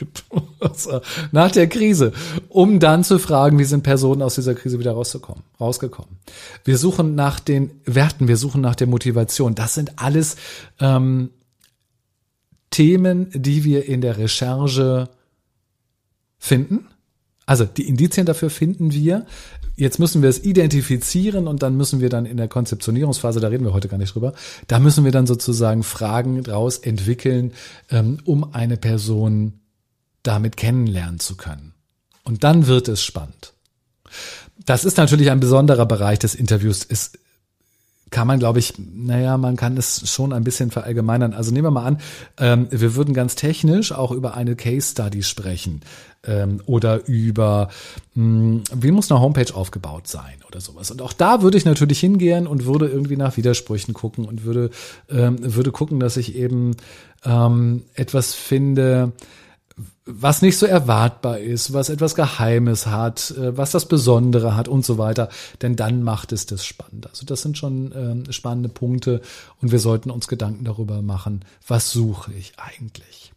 nach 1.32 1.50
der 1.50 1.68
Krise, 1.68 2.12
um 2.48 2.78
dann 2.78 3.04
zu 3.04 3.18
fragen, 3.18 3.58
wie 3.58 3.64
sind 3.64 3.82
Personen 3.82 4.22
aus 4.22 4.36
dieser 4.36 4.54
Krise 4.54 4.78
wieder 4.78 4.92
rauszukommen, 4.92 5.42
rausgekommen. 5.60 6.18
Wir 6.64 6.78
suchen 6.78 7.14
nach 7.14 7.40
den 7.40 7.72
Werten, 7.84 8.28
wir 8.28 8.36
suchen 8.36 8.60
nach 8.60 8.76
der 8.76 8.86
Motivation. 8.86 9.54
Das 9.54 9.74
sind 9.74 9.98
alles 9.98 10.36
ähm, 10.78 11.30
Themen, 12.70 13.30
die 13.32 13.64
wir 13.64 13.86
in 13.86 14.00
der 14.00 14.18
Recherche 14.18 15.08
finden 16.38 16.86
Also 17.46 17.64
die 17.64 17.88
Indizien 17.88 18.26
dafür 18.26 18.50
finden 18.50 18.92
wir. 18.92 19.24
Jetzt 19.74 19.98
müssen 19.98 20.22
wir 20.22 20.28
es 20.28 20.44
identifizieren 20.44 21.48
und 21.48 21.62
dann 21.62 21.76
müssen 21.76 22.00
wir 22.00 22.10
dann 22.10 22.26
in 22.26 22.36
der 22.36 22.48
Konzeptionierungsphase, 22.48 23.40
da 23.40 23.48
reden 23.48 23.64
wir 23.64 23.72
heute 23.72 23.88
gar 23.88 23.96
nicht 23.96 24.14
drüber, 24.14 24.34
da 24.66 24.78
müssen 24.80 25.04
wir 25.04 25.12
dann 25.12 25.26
sozusagen 25.26 25.82
Fragen 25.82 26.42
draus 26.42 26.78
entwickeln, 26.78 27.52
ähm, 27.90 28.18
um 28.24 28.52
eine 28.54 28.76
Person 28.76 29.60
damit 30.22 30.56
kennenlernen 30.56 31.20
zu 31.20 31.36
können. 31.36 31.74
Und 32.24 32.44
dann 32.44 32.66
wird 32.66 32.88
es 32.88 33.02
spannend. 33.02 33.54
Das 34.66 34.84
ist 34.84 34.98
natürlich 34.98 35.30
ein 35.30 35.40
besonderer 35.40 35.86
Bereich 35.86 36.18
des 36.18 36.34
Interviews. 36.34 36.84
Es 36.86 37.12
kann 38.10 38.26
man, 38.26 38.38
glaube 38.38 38.58
ich, 38.58 38.74
naja, 38.78 39.36
man 39.36 39.56
kann 39.56 39.76
es 39.76 40.10
schon 40.10 40.32
ein 40.32 40.44
bisschen 40.44 40.70
verallgemeinern. 40.70 41.34
Also 41.34 41.52
nehmen 41.52 41.66
wir 41.66 41.70
mal 41.70 41.84
an, 41.84 41.98
ähm, 42.38 42.66
wir 42.70 42.94
würden 42.94 43.14
ganz 43.14 43.34
technisch 43.34 43.92
auch 43.92 44.12
über 44.12 44.34
eine 44.34 44.56
Case 44.56 44.92
Study 44.92 45.22
sprechen 45.22 45.80
ähm, 46.24 46.60
oder 46.66 47.06
über, 47.06 47.68
mh, 48.14 48.22
hm, 48.22 48.62
wie 48.74 48.90
muss 48.90 49.10
eine 49.10 49.20
Homepage 49.20 49.54
aufgebaut 49.54 50.06
sein 50.08 50.36
oder 50.46 50.60
sowas. 50.60 50.90
Und 50.90 51.02
auch 51.02 51.12
da 51.12 51.42
würde 51.42 51.58
ich 51.58 51.64
natürlich 51.64 52.00
hingehen 52.00 52.46
und 52.46 52.64
würde 52.64 52.86
irgendwie 52.86 53.16
nach 53.16 53.36
Widersprüchen 53.36 53.94
gucken 53.94 54.24
und 54.24 54.44
würde, 54.44 54.70
ähm, 55.10 55.36
würde 55.40 55.72
gucken, 55.72 56.00
dass 56.00 56.16
ich 56.16 56.34
eben 56.34 56.76
ähm, 57.24 57.82
etwas 57.94 58.34
finde, 58.34 59.12
was 60.10 60.40
nicht 60.40 60.56
so 60.56 60.64
erwartbar 60.64 61.38
ist, 61.38 61.74
was 61.74 61.90
etwas 61.90 62.14
Geheimes 62.14 62.86
hat, 62.86 63.30
äh, 63.32 63.56
was 63.56 63.72
das 63.72 63.86
Besondere 63.86 64.56
hat 64.56 64.66
und 64.66 64.84
so 64.84 64.96
weiter. 64.96 65.28
Denn 65.60 65.76
dann 65.76 66.02
macht 66.02 66.32
es 66.32 66.46
das 66.46 66.64
spannend. 66.64 67.06
Also 67.06 67.26
das 67.26 67.42
sind 67.42 67.58
schon 67.58 67.92
ähm, 67.94 68.32
spannende 68.32 68.70
Punkte 68.70 69.20
und 69.60 69.70
wir 69.70 69.78
sollten 69.78 70.10
uns 70.10 70.26
Gedanken 70.26 70.64
darüber 70.64 71.02
machen, 71.02 71.44
was 71.66 71.90
suche 71.90 72.32
ich 72.32 72.54
eigentlich. 72.56 73.32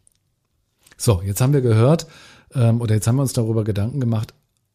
So, 0.96 1.20
jetzt 1.24 1.40
haben 1.40 1.52
wir 1.52 1.60
gehört 1.60 2.06
ähm, 2.54 2.80
oder 2.80 2.94
jetzt 2.94 3.06
haben 3.06 3.16
wir 3.16 3.22
uns 3.22 3.34
darüber 3.34 3.64
Gedanken 3.64 4.00
gemacht, 4.00 4.32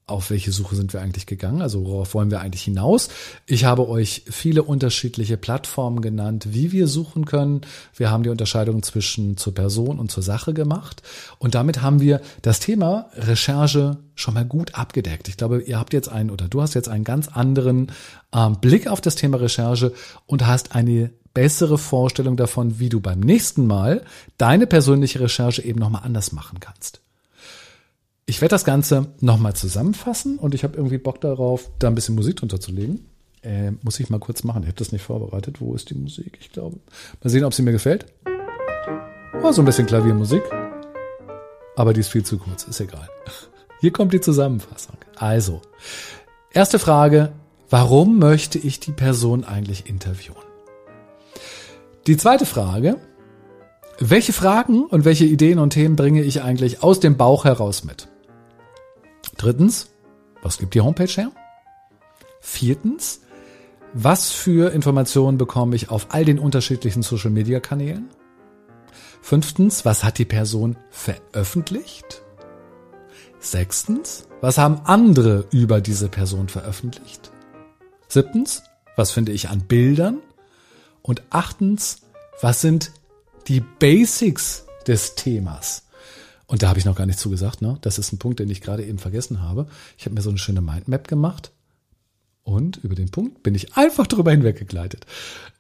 auf 0.08 0.30
welche 0.30 0.54
Suche 0.54 0.76
sind 0.78 0.94
wir 0.94 1.02
eigentlich 1.02 1.26
gegangen? 1.26 1.62
Also 1.62 1.86
worauf 1.86 2.14
wollen 2.14 2.32
wir 2.32 2.40
eigentlich 2.40 2.64
hinaus? 2.64 3.10
Ich 3.46 3.66
habe 3.66 3.90
euch 3.90 4.24
viele 4.30 4.64
unterschiedliche 4.64 5.36
Plattformen 5.36 6.02
genannt, 6.02 6.48
wie 6.52 6.72
wir 6.72 6.88
suchen 6.88 7.26
können. 7.26 7.62
Wir 7.94 8.10
haben 8.10 8.24
die 8.24 8.30
Unterscheidung 8.30 8.82
zwischen 8.84 9.36
zur 9.36 9.54
Person 9.54 10.00
und 10.00 10.10
zur 10.10 10.24
Sache 10.24 10.54
gemacht. 10.54 11.04
Und 11.40 11.56
damit 11.56 11.82
haben 11.82 12.00
wir 12.00 12.22
das 12.42 12.62
Thema 12.62 13.10
Recherche 13.16 13.98
schon 14.16 14.34
mal 14.34 14.46
gut 14.46 14.76
abgedeckt. 14.76 15.28
Ich 15.28 15.36
glaube, 15.36 15.62
ihr 15.62 15.78
habt 15.78 15.94
jetzt 15.94 16.10
einen 16.10 16.32
oder 16.32 16.48
du 16.48 16.62
hast 16.62 16.74
jetzt 16.74 16.88
einen 16.88 17.04
ganz 17.04 17.28
anderen 17.28 17.92
ähm, 18.34 18.60
Blick 18.62 18.88
auf 18.88 19.02
das 19.02 19.16
Thema 19.16 19.42
Recherche 19.42 19.94
und 20.26 20.48
hast 20.48 20.74
eine 20.74 21.12
bessere 21.34 21.78
Vorstellung 21.78 22.38
davon, 22.38 22.80
wie 22.80 22.90
du 22.90 23.02
beim 23.02 23.20
nächsten 23.20 23.68
Mal 23.68 24.04
deine 24.38 24.68
persönliche 24.68 25.20
Recherche 25.20 25.62
eben 25.62 25.80
nochmal 25.80 26.04
anders 26.04 26.32
machen 26.32 26.60
kannst. 26.62 27.02
Ich 28.30 28.42
werde 28.42 28.52
das 28.52 28.66
Ganze 28.66 29.08
nochmal 29.22 29.56
zusammenfassen 29.56 30.38
und 30.38 30.54
ich 30.54 30.66
habe 30.66 30.76
irgendwie 30.76 30.98
Bock 30.98 31.22
darauf, 31.22 31.72
da 31.80 31.88
ein 31.88 31.96
bisschen 31.96 32.14
Musik 32.14 32.36
drunter 32.36 32.60
zu 32.60 32.74
legen. 32.74 33.06
Äh, 33.42 33.72
muss 33.84 34.02
ich 34.02 34.10
mal 34.10 34.20
kurz 34.20 34.44
machen. 34.44 34.64
Ich 34.64 34.68
habe 34.68 34.78
das 34.78 34.92
nicht 34.92 35.04
vorbereitet. 35.04 35.62
Wo 35.62 35.74
ist 35.74 35.90
die 35.90 35.96
Musik? 35.96 36.38
Ich 36.42 36.52
glaube. 36.52 36.78
Mal 37.24 37.30
sehen, 37.30 37.46
ob 37.46 37.54
sie 37.54 37.62
mir 37.62 37.72
gefällt. 37.72 38.06
Oh, 39.42 39.52
so 39.54 39.62
ein 39.62 39.66
bisschen 39.66 39.86
Klaviermusik. 39.86 40.44
Aber 41.78 41.94
die 41.94 42.02
ist 42.02 42.10
viel 42.10 42.26
zu 42.26 42.38
kurz. 42.38 42.66
Ist 42.66 42.82
egal. 42.82 43.08
Hier 43.80 43.94
kommt 43.94 44.12
die 44.12 44.20
Zusammenfassung. 44.20 44.98
Also, 45.16 45.62
erste 46.52 46.80
Frage. 46.80 47.32
Warum 47.70 48.20
möchte 48.20 48.60
ich 48.60 48.82
die 48.82 48.92
Person 48.92 49.46
eigentlich 49.46 49.88
interviewen? 49.88 50.36
Die 52.08 52.18
zweite 52.18 52.46
Frage. 52.46 52.98
Welche 54.00 54.34
Fragen 54.34 54.84
und 54.84 55.06
welche 55.06 55.24
Ideen 55.24 55.60
und 55.60 55.70
Themen 55.70 55.96
bringe 55.96 56.24
ich 56.24 56.42
eigentlich 56.42 56.84
aus 56.84 57.00
dem 57.00 57.16
Bauch 57.16 57.46
heraus 57.46 57.86
mit? 57.86 58.10
Drittens, 59.38 59.90
was 60.42 60.58
gibt 60.58 60.74
die 60.74 60.82
Homepage 60.82 61.06
her? 61.06 61.32
Viertens, 62.42 63.22
was 63.94 64.32
für 64.32 64.72
Informationen 64.74 65.38
bekomme 65.38 65.76
ich 65.76 65.90
auf 65.90 66.08
all 66.10 66.26
den 66.26 66.40
unterschiedlichen 66.40 67.04
Social-Media-Kanälen? 67.04 68.10
Fünftens, 69.22 69.86
was 69.86 70.04
hat 70.04 70.18
die 70.18 70.26
Person 70.26 70.78
veröffentlicht? 70.90 72.22
Sechstens, 73.40 74.28
was 74.42 74.58
haben 74.58 74.82
andere 74.86 75.46
über 75.52 75.82
diese 75.82 76.10
Person 76.10 76.50
veröffentlicht? 76.50 77.32
Siebtens, 78.08 78.64
was 78.96 79.12
finde 79.12 79.32
ich 79.32 79.50
an 79.50 79.62
Bildern? 79.62 80.22
Und 81.02 81.24
achtens, 81.30 82.02
was 82.42 82.62
sind 82.62 82.92
die 83.48 83.62
Basics 83.62 84.66
des 84.86 85.16
Themas? 85.16 85.87
Und 86.48 86.64
da 86.64 86.70
habe 86.70 86.80
ich 86.80 86.86
noch 86.86 86.96
gar 86.96 87.06
nicht 87.06 87.20
zugesagt, 87.20 87.62
ne? 87.62 87.78
Das 87.82 88.00
ist 88.00 88.14
ein 88.14 88.20
Punkt, 88.20 88.40
den 88.40 88.50
ich 88.50 88.62
gerade 88.62 88.84
eben 88.84 88.98
vergessen 88.98 89.42
habe. 89.42 89.68
Ich 89.98 90.06
habe 90.06 90.16
mir 90.16 90.22
so 90.22 90.30
eine 90.30 90.40
schöne 90.40 90.62
Mindmap 90.62 91.08
gemacht. 91.08 91.52
Und 92.44 92.78
über 92.78 92.96
den 92.96 93.12
Punkt 93.12 93.44
bin 93.44 93.56
ich 93.56 93.76
einfach 93.76 94.08
drüber 94.08 94.32
hinweggegleitet. 94.32 95.06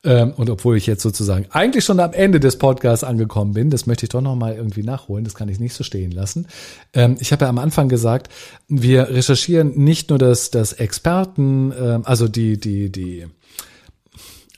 Ähm, 0.06 0.32
und 0.38 0.50
obwohl 0.50 0.78
ich 0.78 0.88
jetzt 0.88 1.04
sozusagen 1.04 1.48
eigentlich 1.52 1.84
schon 1.84 2.00
am 2.00 2.14
Ende 2.14 2.40
des 2.40 2.58
Podcasts 2.58 3.04
angekommen 3.04 3.52
bin, 3.52 3.70
das 3.70 3.88
möchte 3.88 4.06
ich 4.06 4.10
doch 4.10 4.22
nochmal 4.22 4.56
irgendwie 4.56 4.84
nachholen. 4.84 5.26
Das 5.26 5.34
kann 5.34 5.50
ich 5.50 5.60
nicht 5.60 5.74
so 5.74 5.84
stehen 5.84 6.12
lassen. 6.12 6.48
Ähm, 6.94 7.18
ich 7.20 7.34
habe 7.34 7.44
ja 7.44 7.50
am 7.50 7.58
Anfang 7.58 7.90
gesagt, 7.90 8.32
wir 8.70 9.10
recherchieren 9.10 9.74
nicht 9.76 10.10
nur 10.10 10.18
das, 10.18 10.50
das 10.50 10.72
Experten, 10.72 11.74
ähm, 11.78 12.04
also 12.06 12.30
die, 12.30 12.58
die, 12.58 12.90
die, 12.90 13.28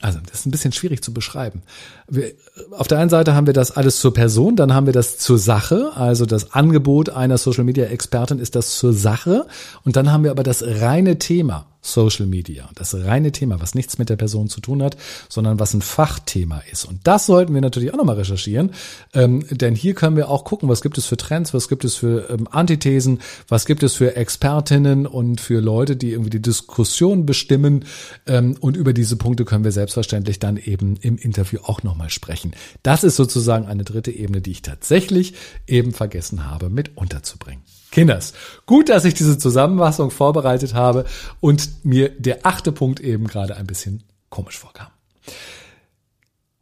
also 0.00 0.18
das 0.26 0.40
ist 0.40 0.46
ein 0.46 0.50
bisschen 0.50 0.72
schwierig 0.72 1.02
zu 1.02 1.12
beschreiben. 1.12 1.62
Wir, 2.08 2.32
auf 2.70 2.88
der 2.88 2.98
einen 2.98 3.10
Seite 3.10 3.34
haben 3.34 3.46
wir 3.46 3.54
das 3.54 3.70
alles 3.70 4.00
zur 4.00 4.14
Person, 4.14 4.56
dann 4.56 4.74
haben 4.74 4.86
wir 4.86 4.92
das 4.92 5.18
zur 5.18 5.38
Sache, 5.38 5.92
also 5.94 6.26
das 6.26 6.52
Angebot 6.52 7.10
einer 7.10 7.38
Social 7.38 7.64
Media 7.64 7.84
Expertin 7.86 8.38
ist 8.38 8.54
das 8.54 8.78
zur 8.78 8.92
Sache. 8.92 9.46
Und 9.84 9.96
dann 9.96 10.10
haben 10.10 10.24
wir 10.24 10.30
aber 10.30 10.42
das 10.42 10.62
reine 10.62 11.18
Thema 11.18 11.66
Social 11.82 12.26
Media, 12.26 12.68
das 12.74 12.94
reine 12.94 13.32
Thema, 13.32 13.60
was 13.60 13.74
nichts 13.74 13.98
mit 13.98 14.10
der 14.10 14.16
Person 14.16 14.48
zu 14.48 14.60
tun 14.60 14.82
hat, 14.82 14.96
sondern 15.28 15.58
was 15.58 15.74
ein 15.74 15.82
Fachthema 15.82 16.62
ist. 16.70 16.84
Und 16.84 17.00
das 17.04 17.26
sollten 17.26 17.54
wir 17.54 17.60
natürlich 17.60 17.92
auch 17.92 17.96
nochmal 17.96 18.16
recherchieren, 18.16 18.72
ähm, 19.14 19.44
denn 19.50 19.74
hier 19.74 19.94
können 19.94 20.16
wir 20.16 20.28
auch 20.28 20.44
gucken, 20.44 20.68
was 20.68 20.82
gibt 20.82 20.98
es 20.98 21.06
für 21.06 21.16
Trends, 21.16 21.54
was 21.54 21.68
gibt 21.68 21.84
es 21.84 21.94
für 21.94 22.28
ähm, 22.30 22.48
Antithesen, 22.50 23.20
was 23.48 23.66
gibt 23.66 23.82
es 23.82 23.94
für 23.94 24.16
Expertinnen 24.16 25.06
und 25.06 25.40
für 25.40 25.60
Leute, 25.60 25.96
die 25.96 26.10
irgendwie 26.10 26.30
die 26.30 26.42
Diskussion 26.42 27.26
bestimmen 27.26 27.84
ähm, 28.26 28.56
und 28.60 28.76
über 28.76 28.92
diese 28.92 29.16
Punkte 29.16 29.44
können 29.44 29.64
wir 29.64 29.72
selbstverständlich 29.72 30.38
dann 30.38 30.56
eben 30.56 30.96
im 30.96 31.16
Interview 31.16 31.60
auch 31.62 31.82
nochmal 31.82 32.10
sprechen. 32.10 32.54
Das 32.82 33.04
ist 33.04 33.16
sozusagen 33.16 33.66
eine 33.66 33.84
dritte 33.84 34.10
Ebene, 34.10 34.40
die 34.40 34.52
ich 34.52 34.62
tatsächlich 34.62 35.34
eben 35.66 35.92
vergessen 35.92 36.46
habe 36.46 36.68
mit 36.68 36.96
unterzubringen. 36.96 37.62
Kinders, 37.90 38.32
gut, 38.66 38.88
dass 38.88 39.04
ich 39.04 39.14
diese 39.14 39.38
Zusammenfassung 39.38 40.10
vorbereitet 40.10 40.74
habe 40.74 41.04
und 41.40 41.84
mir 41.84 42.10
der 42.10 42.46
achte 42.46 42.72
Punkt 42.72 43.00
eben 43.00 43.26
gerade 43.26 43.56
ein 43.56 43.66
bisschen 43.66 44.04
komisch 44.28 44.58
vorkam. 44.58 44.88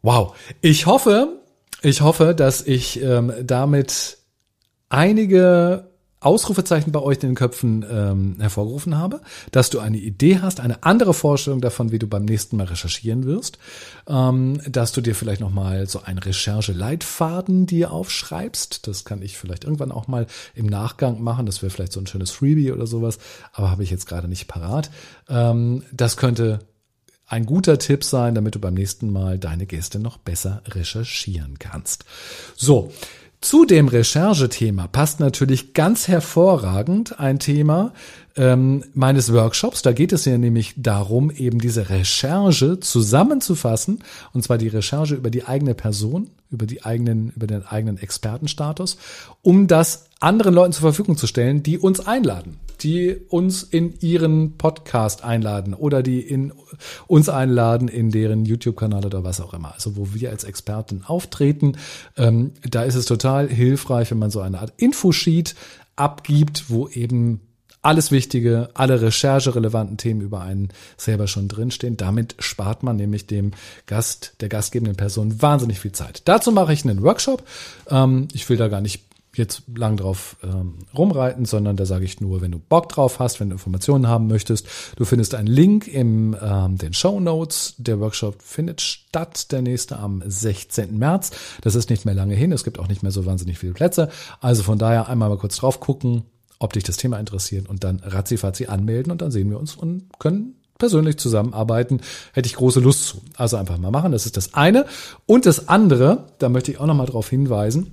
Wow, 0.03 0.35
ich 0.61 0.87
hoffe, 0.87 1.41
ich 1.83 2.01
hoffe, 2.01 2.35
dass 2.35 2.63
ich 2.63 3.03
ähm, 3.03 3.33
damit 3.43 4.19
einige 4.89 5.88
Ausrufezeichen 6.21 6.91
bei 6.91 7.01
euch 7.01 7.17
in 7.19 7.31
den 7.31 7.35
Köpfen 7.35 7.85
ähm, 7.89 8.37
hervorgerufen 8.41 8.99
habe, 8.99 9.21
dass 9.53 9.71
du 9.71 9.79
eine 9.79 9.99
Idee 9.99 10.41
hast, 10.41 10.61
eine 10.61 10.83
andere 10.83 11.15
Vorstellung 11.15 11.61
davon, 11.61 11.93
wie 11.93 11.99
du 11.99 12.09
beim 12.09 12.25
nächsten 12.25 12.57
Mal 12.57 12.67
recherchieren 12.67 13.25
wirst, 13.25 13.59
ähm, 14.09 14.61
dass 14.69 14.93
du 14.93 15.01
dir 15.01 15.15
vielleicht 15.15 15.41
nochmal 15.41 15.87
so 15.87 16.03
einen 16.03 16.19
Recherche-Leitfaden 16.19 17.67
dir 17.67 17.93
aufschreibst. 17.93 18.87
Das 18.89 19.05
kann 19.05 19.23
ich 19.23 19.39
vielleicht 19.39 19.65
irgendwann 19.65 19.93
auch 19.93 20.09
mal 20.09 20.27
im 20.55 20.67
Nachgang 20.67 21.23
machen. 21.23 21.47
Das 21.47 21.63
wäre 21.63 21.71
vielleicht 21.71 21.93
so 21.93 22.01
ein 22.01 22.07
schönes 22.07 22.31
Freebie 22.31 22.73
oder 22.73 22.87
sowas, 22.87 23.19
aber 23.53 23.71
habe 23.71 23.85
ich 23.85 23.91
jetzt 23.91 24.07
gerade 24.07 24.29
nicht 24.29 24.49
parat. 24.49 24.91
Ähm, 25.29 25.85
das 25.93 26.17
könnte 26.17 26.61
ein 27.29 27.45
guter 27.47 27.79
Tipp 27.79 28.05
sein, 28.05 28.35
damit 28.35 28.55
du 28.55 28.59
beim 28.59 28.75
nächsten 28.75 29.13
Mal 29.13 29.39
deine 29.39 29.67
Gäste 29.67 29.99
noch 29.99 30.17
besser 30.17 30.63
recherchieren 30.67 31.59
kannst. 31.59 32.07
So, 32.57 32.91
zu 33.41 33.65
dem 33.65 33.89
Recherchethema 33.89 34.89
passt 34.89 35.21
natürlich 35.21 35.73
ganz 35.73 36.09
hervorragend 36.09 37.21
ein 37.21 37.39
Thema 37.39 37.93
ähm, 38.39 38.85
meines 38.95 39.33
Workshops. 39.33 39.83
Da 39.83 39.93
geht 39.93 40.13
es 40.13 40.25
ja 40.25 40.39
nämlich 40.39 40.75
darum, 40.77 41.31
eben 41.31 41.59
diese 41.59 41.91
Recherche 41.91 42.81
zusammenzufassen, 42.81 44.03
und 44.33 44.43
zwar 44.43 44.57
die 44.57 44.69
Recherche 44.69 45.17
über 45.17 45.31
die 45.31 45.45
eigene 45.45 45.75
Person, 45.75 46.31
über 46.51 46.65
die 46.65 46.85
eigenen, 46.85 47.31
über 47.37 47.47
den 47.47 47.67
eigenen 47.67 47.99
Expertenstatus, 47.99 48.97
um 49.43 49.67
das 49.67 50.07
anderen 50.21 50.55
Leuten 50.55 50.73
zur 50.73 50.83
Verfügung 50.83 51.17
zu 51.17 51.27
stellen, 51.27 51.63
die 51.63 51.79
uns 51.79 52.01
einladen 52.01 52.59
die 52.81 53.17
uns 53.29 53.65
in 53.65 53.99
ihren 54.01 54.57
Podcast 54.57 55.25
einladen 55.25 55.75
oder 55.75 56.03
die 56.03 56.21
in 56.21 56.53
uns 57.07 57.29
einladen 57.29 57.89
in 57.89 58.11
deren 58.11 58.45
YouTube-Kanal 58.45 59.05
oder 59.05 59.25
was 59.25 59.41
auch 59.41 59.53
immer. 59.53 59.75
Also 59.75 59.97
wo 59.97 60.15
wir 60.15 60.31
als 60.31 60.45
Experten 60.45 61.03
auftreten. 61.05 61.77
Ähm, 62.17 62.53
da 62.63 62.85
ist 62.85 62.95
es 62.95 63.07
total 63.07 63.49
hilfreich, 63.49 64.11
wenn 64.11 64.19
man 64.19 64.31
so 64.31 64.41
eine 64.41 64.61
Art 64.61 64.73
Infosheet 64.77 65.57
abgibt, 65.97 66.71
wo 66.71 66.89
eben 66.89 67.41
alles 67.89 68.13
Wichtige, 68.13 68.69
alle 68.75 69.01
rechercherelevanten 69.01 69.97
Themen 69.97 70.21
über 70.21 70.43
einen 70.43 70.69
selber 70.99 71.27
schon 71.27 71.49
drinstehen. 71.49 71.97
Damit 71.97 72.35
spart 72.39 72.83
man 72.83 72.97
nämlich 72.97 73.27
dem 73.27 73.53
Gast, 73.87 74.35
der 74.41 74.51
gastgebenden 74.51 74.95
Person 74.95 75.41
wahnsinnig 75.41 75.81
viel 75.81 75.93
Zeit. 75.93 76.21
Dazu 76.27 76.53
mache 76.53 76.75
ich 76.75 76.85
einen 76.85 77.03
Workshop. 77.03 77.45
Ähm, 77.89 78.29
ich 78.35 78.47
will 78.51 78.59
da 78.59 78.69
gar 78.69 78.83
nicht 78.83 79.05
jetzt 79.33 79.63
lang 79.75 79.97
drauf 79.97 80.37
ähm, 80.43 80.75
rumreiten, 80.95 81.47
sondern 81.47 81.77
da 81.77 81.87
sage 81.87 82.05
ich 82.05 82.21
nur, 82.21 82.43
wenn 82.43 82.53
du 82.53 82.59
Bock 82.59 82.91
drauf 82.91 83.21
hast, 83.21 83.41
wenn 83.41 83.49
du 83.49 83.55
Informationen 83.55 84.07
haben 84.07 84.27
möchtest, 84.27 84.67
du 84.97 85.07
findest 85.07 85.35
einen 85.35 85.49
Link 85.49 85.89
im 85.89 86.37
ähm, 86.43 86.77
den 86.77 86.93
Show 86.93 87.19
Notes. 87.21 87.75
Der 87.79 88.01
Workshop 88.01 88.43
findet 88.43 88.83
statt, 88.83 89.51
der 89.51 89.63
nächste 89.63 89.99
am 89.99 90.23
16. 90.27 90.99
März. 90.99 91.31
Das 91.63 91.75
ist 91.75 91.89
nicht 91.89 92.05
mehr 92.05 92.15
lange 92.15 92.35
hin. 92.35 92.53
Es 92.53 92.65
gibt 92.65 92.79
auch 92.79 92.89
nicht 92.89 93.03
mehr 93.03 93.13
so 93.13 93.25
wahnsinnig 93.25 93.59
viele 93.59 93.73
Plätze. 93.73 94.11
Also 94.41 94.63
von 94.63 94.79
daher 94.79 95.09
einmal 95.09 95.31
mal 95.31 95.39
kurz 95.39 95.57
drauf 95.57 95.81
gucken, 95.81 96.25
ob 96.59 96.73
dich 96.73 96.85
das 96.85 96.97
Thema 96.97 97.19
interessiert 97.19 97.69
und 97.69 97.85
dann 97.85 98.01
ratzifatzi 98.03 98.67
anmelden 98.67 99.13
und 99.13 99.23
dann 99.23 99.31
sehen 99.31 99.51
wir 99.51 99.59
uns 99.59 99.77
und 99.77 100.09
können 100.19 100.55
persönlich 100.79 101.19
zusammenarbeiten, 101.19 102.01
hätte 102.33 102.47
ich 102.47 102.55
große 102.55 102.81
Lust 102.81 103.05
zu. 103.05 103.21
Also 103.37 103.57
einfach 103.57 103.79
mal 103.79 103.91
machen, 103.91 104.13
das 104.13 104.27
ist 104.27 104.37
das 104.37 104.55
eine. 104.55 104.87
Und 105.27 105.45
das 105.45 105.69
andere, 105.69 106.27
da 106.39 106.49
möchte 106.49 106.71
ich 106.71 106.79
auch 106.79 106.87
nochmal 106.87 107.07
darauf 107.07 107.29
hinweisen, 107.29 107.93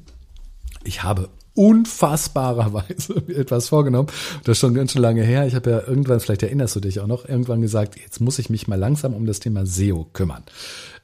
ich 0.84 1.04
habe 1.04 1.30
unfassbarerweise 1.56 3.15
etwas 3.36 3.69
vorgenommen. 3.69 4.10
Das 4.43 4.54
ist 4.54 4.60
schon 4.60 4.73
ganz 4.73 4.91
schön 4.91 5.01
lange 5.01 5.23
her. 5.23 5.47
Ich 5.47 5.56
habe 5.56 5.71
ja 5.71 5.82
irgendwann, 5.88 6.19
vielleicht 6.19 6.43
erinnerst 6.43 6.75
du 6.75 6.80
dich 6.80 6.99
auch 6.99 7.08
noch, 7.08 7.28
irgendwann 7.28 7.62
gesagt, 7.62 7.97
jetzt 7.99 8.21
muss 8.21 8.39
ich 8.39 8.49
mich 8.49 8.67
mal 8.67 8.75
langsam 8.78 9.13
um 9.13 9.25
das 9.25 9.39
Thema 9.39 9.65
SEO 9.65 10.08
kümmern. 10.13 10.43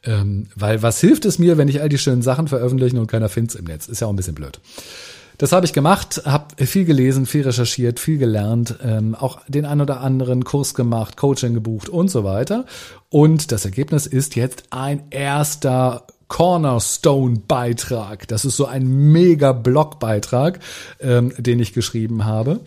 Ähm, 0.04 0.48
weil 0.56 0.82
was 0.82 1.00
hilft 1.00 1.26
es 1.26 1.38
mir, 1.38 1.58
wenn 1.58 1.68
ich 1.68 1.82
all 1.82 1.90
die 1.90 1.98
schönen 1.98 2.22
Sachen 2.22 2.48
veröffentlichen 2.48 2.98
und 2.98 3.08
keiner 3.08 3.30
findet 3.30 3.56
im 3.56 3.66
Netz? 3.66 3.88
Ist 3.88 4.02
ja 4.02 4.08
auch 4.08 4.12
ein 4.12 4.16
bisschen 4.16 4.36
blöd. 4.36 4.60
Das 5.38 5.52
habe 5.52 5.66
ich 5.66 5.74
gemacht, 5.74 6.22
habe 6.26 6.66
viel 6.68 6.86
gelesen, 6.86 7.26
viel 7.26 7.42
recherchiert, 7.42 8.00
viel 8.00 8.20
gelernt, 8.20 8.76
ähm, 8.84 9.16
auch 9.16 9.40
den 9.48 9.66
ein 9.66 9.82
oder 9.82 10.02
anderen 10.02 10.44
Kurs 10.44 10.76
gemacht, 10.76 11.18
Coaching 11.18 11.56
gebucht 11.56 11.90
und 11.90 12.10
so 12.10 12.24
weiter. 12.24 12.66
Und 13.10 13.52
das 13.52 13.66
Ergebnis 13.66 14.06
ist 14.06 14.36
jetzt 14.36 14.66
ein 14.70 15.02
erster 15.10 16.06
Cornerstone-Beitrag. 16.32 18.26
Das 18.30 18.46
ist 18.46 18.56
so 18.56 18.66
ein 18.66 18.88
mega 18.88 19.52
Blogbeitrag, 19.52 20.60
ähm, 21.02 21.34
den 21.38 21.60
ich 21.60 21.74
geschrieben 21.74 22.24
habe. 22.24 22.62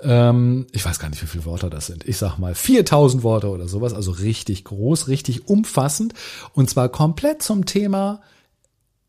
Ähm, 0.00 0.68
ich 0.70 0.84
weiß 0.84 1.00
gar 1.00 1.08
nicht, 1.08 1.20
wie 1.20 1.26
viele 1.26 1.44
Worte 1.44 1.68
das 1.68 1.86
sind. 1.86 2.06
Ich 2.06 2.16
sag 2.16 2.38
mal 2.38 2.54
4000 2.54 3.24
Worte 3.24 3.48
oder 3.48 3.66
sowas, 3.66 3.92
also 3.92 4.12
richtig 4.12 4.62
groß, 4.62 5.08
richtig 5.08 5.48
umfassend. 5.48 6.14
Und 6.52 6.70
zwar 6.70 6.90
komplett 6.90 7.42
zum 7.42 7.66
Thema, 7.66 8.20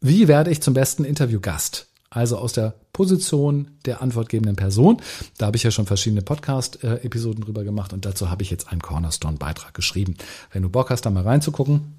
wie 0.01 0.27
werde 0.27 0.49
ich 0.49 0.63
zum 0.63 0.73
besten 0.73 1.03
Interviewgast? 1.03 1.85
Also 2.09 2.39
aus 2.39 2.53
der 2.53 2.73
Position 2.91 3.77
der 3.85 4.01
antwortgebenden 4.01 4.55
Person. 4.55 4.99
Da 5.37 5.45
habe 5.45 5.57
ich 5.57 5.63
ja 5.63 5.69
schon 5.69 5.85
verschiedene 5.85 6.23
Podcast-Episoden 6.23 7.43
drüber 7.43 7.63
gemacht 7.63 7.93
und 7.93 8.05
dazu 8.05 8.31
habe 8.31 8.41
ich 8.41 8.49
jetzt 8.49 8.69
einen 8.69 8.81
Cornerstone-Beitrag 8.81 9.75
geschrieben. 9.75 10.15
Wenn 10.51 10.63
du 10.63 10.69
Bock 10.69 10.89
hast, 10.89 11.05
da 11.05 11.11
mal 11.11 11.21
reinzugucken, 11.21 11.93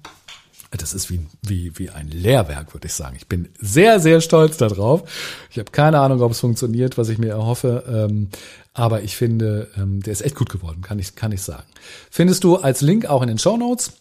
das 0.77 0.93
ist 0.93 1.09
wie, 1.09 1.25
wie, 1.41 1.77
wie 1.77 1.89
ein 1.89 2.07
Lehrwerk, 2.07 2.73
würde 2.73 2.87
ich 2.87 2.93
sagen. 2.93 3.15
Ich 3.17 3.27
bin 3.27 3.49
sehr, 3.59 3.99
sehr 3.99 4.21
stolz 4.21 4.57
darauf. 4.57 5.03
Ich 5.49 5.59
habe 5.59 5.71
keine 5.71 5.99
Ahnung, 5.99 6.21
ob 6.21 6.31
es 6.31 6.39
funktioniert, 6.39 6.97
was 6.97 7.09
ich 7.09 7.17
mir 7.17 7.31
erhoffe. 7.31 7.83
Ähm, 7.87 8.29
aber 8.73 9.03
ich 9.03 9.17
finde, 9.17 9.69
ähm, 9.75 10.01
der 10.01 10.13
ist 10.13 10.21
echt 10.21 10.35
gut 10.35 10.49
geworden, 10.49 10.81
kann 10.81 10.97
ich, 10.97 11.15
kann 11.15 11.33
ich 11.33 11.41
sagen. 11.41 11.67
Findest 12.09 12.45
du 12.45 12.55
als 12.55 12.81
Link 12.81 13.05
auch 13.05 13.21
in 13.21 13.27
den 13.27 13.37
Show 13.37 13.57
Notes. 13.57 13.93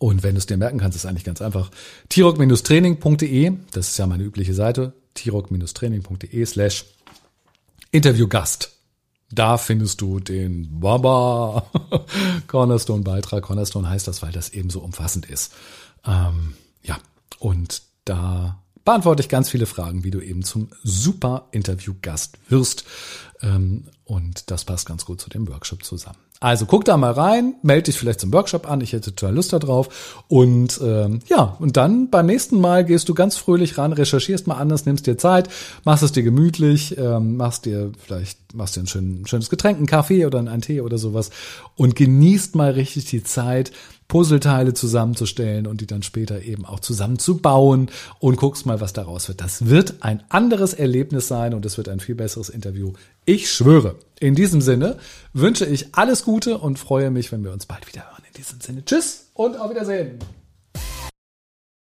Und 0.00 0.22
wenn 0.22 0.34
du 0.34 0.38
es 0.38 0.46
dir 0.46 0.56
merken 0.56 0.78
kannst, 0.78 0.96
ist 0.96 1.06
eigentlich 1.06 1.24
ganz 1.24 1.42
einfach. 1.42 1.70
Tirok-training.de, 2.08 3.52
das 3.72 3.88
ist 3.88 3.98
ja 3.98 4.06
meine 4.06 4.22
übliche 4.22 4.54
Seite, 4.54 4.92
tirok-training.de 5.14 6.44
slash 6.44 6.84
Interviewgast. 7.90 8.77
Da 9.30 9.58
findest 9.58 10.00
du 10.00 10.20
den 10.20 10.80
Baba 10.80 11.66
Cornerstone 12.46 13.02
Beitrag. 13.02 13.42
Cornerstone 13.42 13.88
heißt 13.88 14.08
das, 14.08 14.22
weil 14.22 14.32
das 14.32 14.50
eben 14.50 14.70
so 14.70 14.80
umfassend 14.80 15.26
ist. 15.26 15.52
Ähm, 16.06 16.54
ja, 16.82 16.98
und 17.38 17.82
da 18.04 18.62
beantworte 18.84 19.22
ich 19.22 19.28
ganz 19.28 19.50
viele 19.50 19.66
Fragen, 19.66 20.04
wie 20.04 20.10
du 20.10 20.20
eben 20.20 20.42
zum 20.42 20.68
super 20.82 21.48
Interviewgast 21.52 22.38
wirst. 22.48 22.84
Ähm, 23.42 23.84
und 24.04 24.50
das 24.50 24.64
passt 24.64 24.86
ganz 24.86 25.04
gut 25.04 25.20
zu 25.20 25.30
dem 25.30 25.48
Workshop 25.48 25.84
zusammen. 25.84 26.18
Also 26.40 26.66
guck 26.66 26.84
da 26.84 26.96
mal 26.96 27.10
rein, 27.10 27.54
melde 27.62 27.84
dich 27.84 27.98
vielleicht 27.98 28.20
zum 28.20 28.32
Workshop 28.32 28.70
an, 28.70 28.80
ich 28.80 28.92
hätte 28.92 29.12
total 29.12 29.34
Lust 29.34 29.52
darauf. 29.52 30.22
Und 30.28 30.80
ähm, 30.82 31.18
ja, 31.26 31.56
und 31.58 31.76
dann 31.76 32.10
beim 32.10 32.26
nächsten 32.26 32.60
Mal 32.60 32.84
gehst 32.84 33.08
du 33.08 33.14
ganz 33.14 33.36
fröhlich 33.36 33.76
ran, 33.76 33.92
recherchierst 33.92 34.46
mal 34.46 34.54
anders, 34.54 34.86
nimmst 34.86 35.08
dir 35.08 35.18
Zeit, 35.18 35.48
machst 35.84 36.04
es 36.04 36.12
dir 36.12 36.22
gemütlich, 36.22 36.96
ähm, 36.96 37.36
machst 37.36 37.64
dir 37.64 37.90
vielleicht, 37.98 38.54
machst 38.54 38.76
dir 38.76 38.82
ein, 38.82 38.86
schön, 38.86 39.26
schönes 39.26 39.50
Getränk, 39.50 39.78
einen 39.78 39.86
Kaffee 39.86 40.26
oder 40.26 40.38
einen 40.38 40.60
Tee 40.60 40.80
oder 40.80 40.96
sowas 40.96 41.30
und 41.74 41.96
genießt 41.96 42.54
mal 42.54 42.70
richtig 42.70 43.06
die 43.06 43.24
Zeit, 43.24 43.72
Puzzleteile 44.08 44.72
zusammenzustellen 44.72 45.66
und 45.66 45.82
die 45.82 45.86
dann 45.86 46.02
später 46.02 46.42
eben 46.42 46.64
auch 46.64 46.80
zusammenzubauen 46.80 47.90
und 48.18 48.36
guckst 48.36 48.64
mal, 48.64 48.80
was 48.80 48.94
daraus 48.94 49.28
wird. 49.28 49.42
Das 49.42 49.66
wird 49.66 49.96
ein 50.00 50.22
anderes 50.30 50.72
Erlebnis 50.72 51.28
sein 51.28 51.52
und 51.52 51.64
es 51.66 51.76
wird 51.76 51.88
ein 51.90 52.00
viel 52.00 52.14
besseres 52.14 52.48
Interview. 52.48 52.94
Ich 53.26 53.52
schwöre. 53.52 53.96
In 54.18 54.34
diesem 54.34 54.62
Sinne 54.62 54.96
wünsche 55.34 55.66
ich 55.66 55.94
alles 55.94 56.24
Gute 56.24 56.58
und 56.58 56.78
freue 56.78 57.10
mich, 57.10 57.30
wenn 57.30 57.44
wir 57.44 57.52
uns 57.52 57.66
bald 57.66 57.86
wieder 57.86 58.10
hören. 58.10 58.22
In 58.26 58.34
diesem 58.34 58.60
Sinne, 58.60 58.84
tschüss 58.84 59.26
und 59.34 59.60
auf 59.60 59.70
Wiedersehen. 59.70 60.18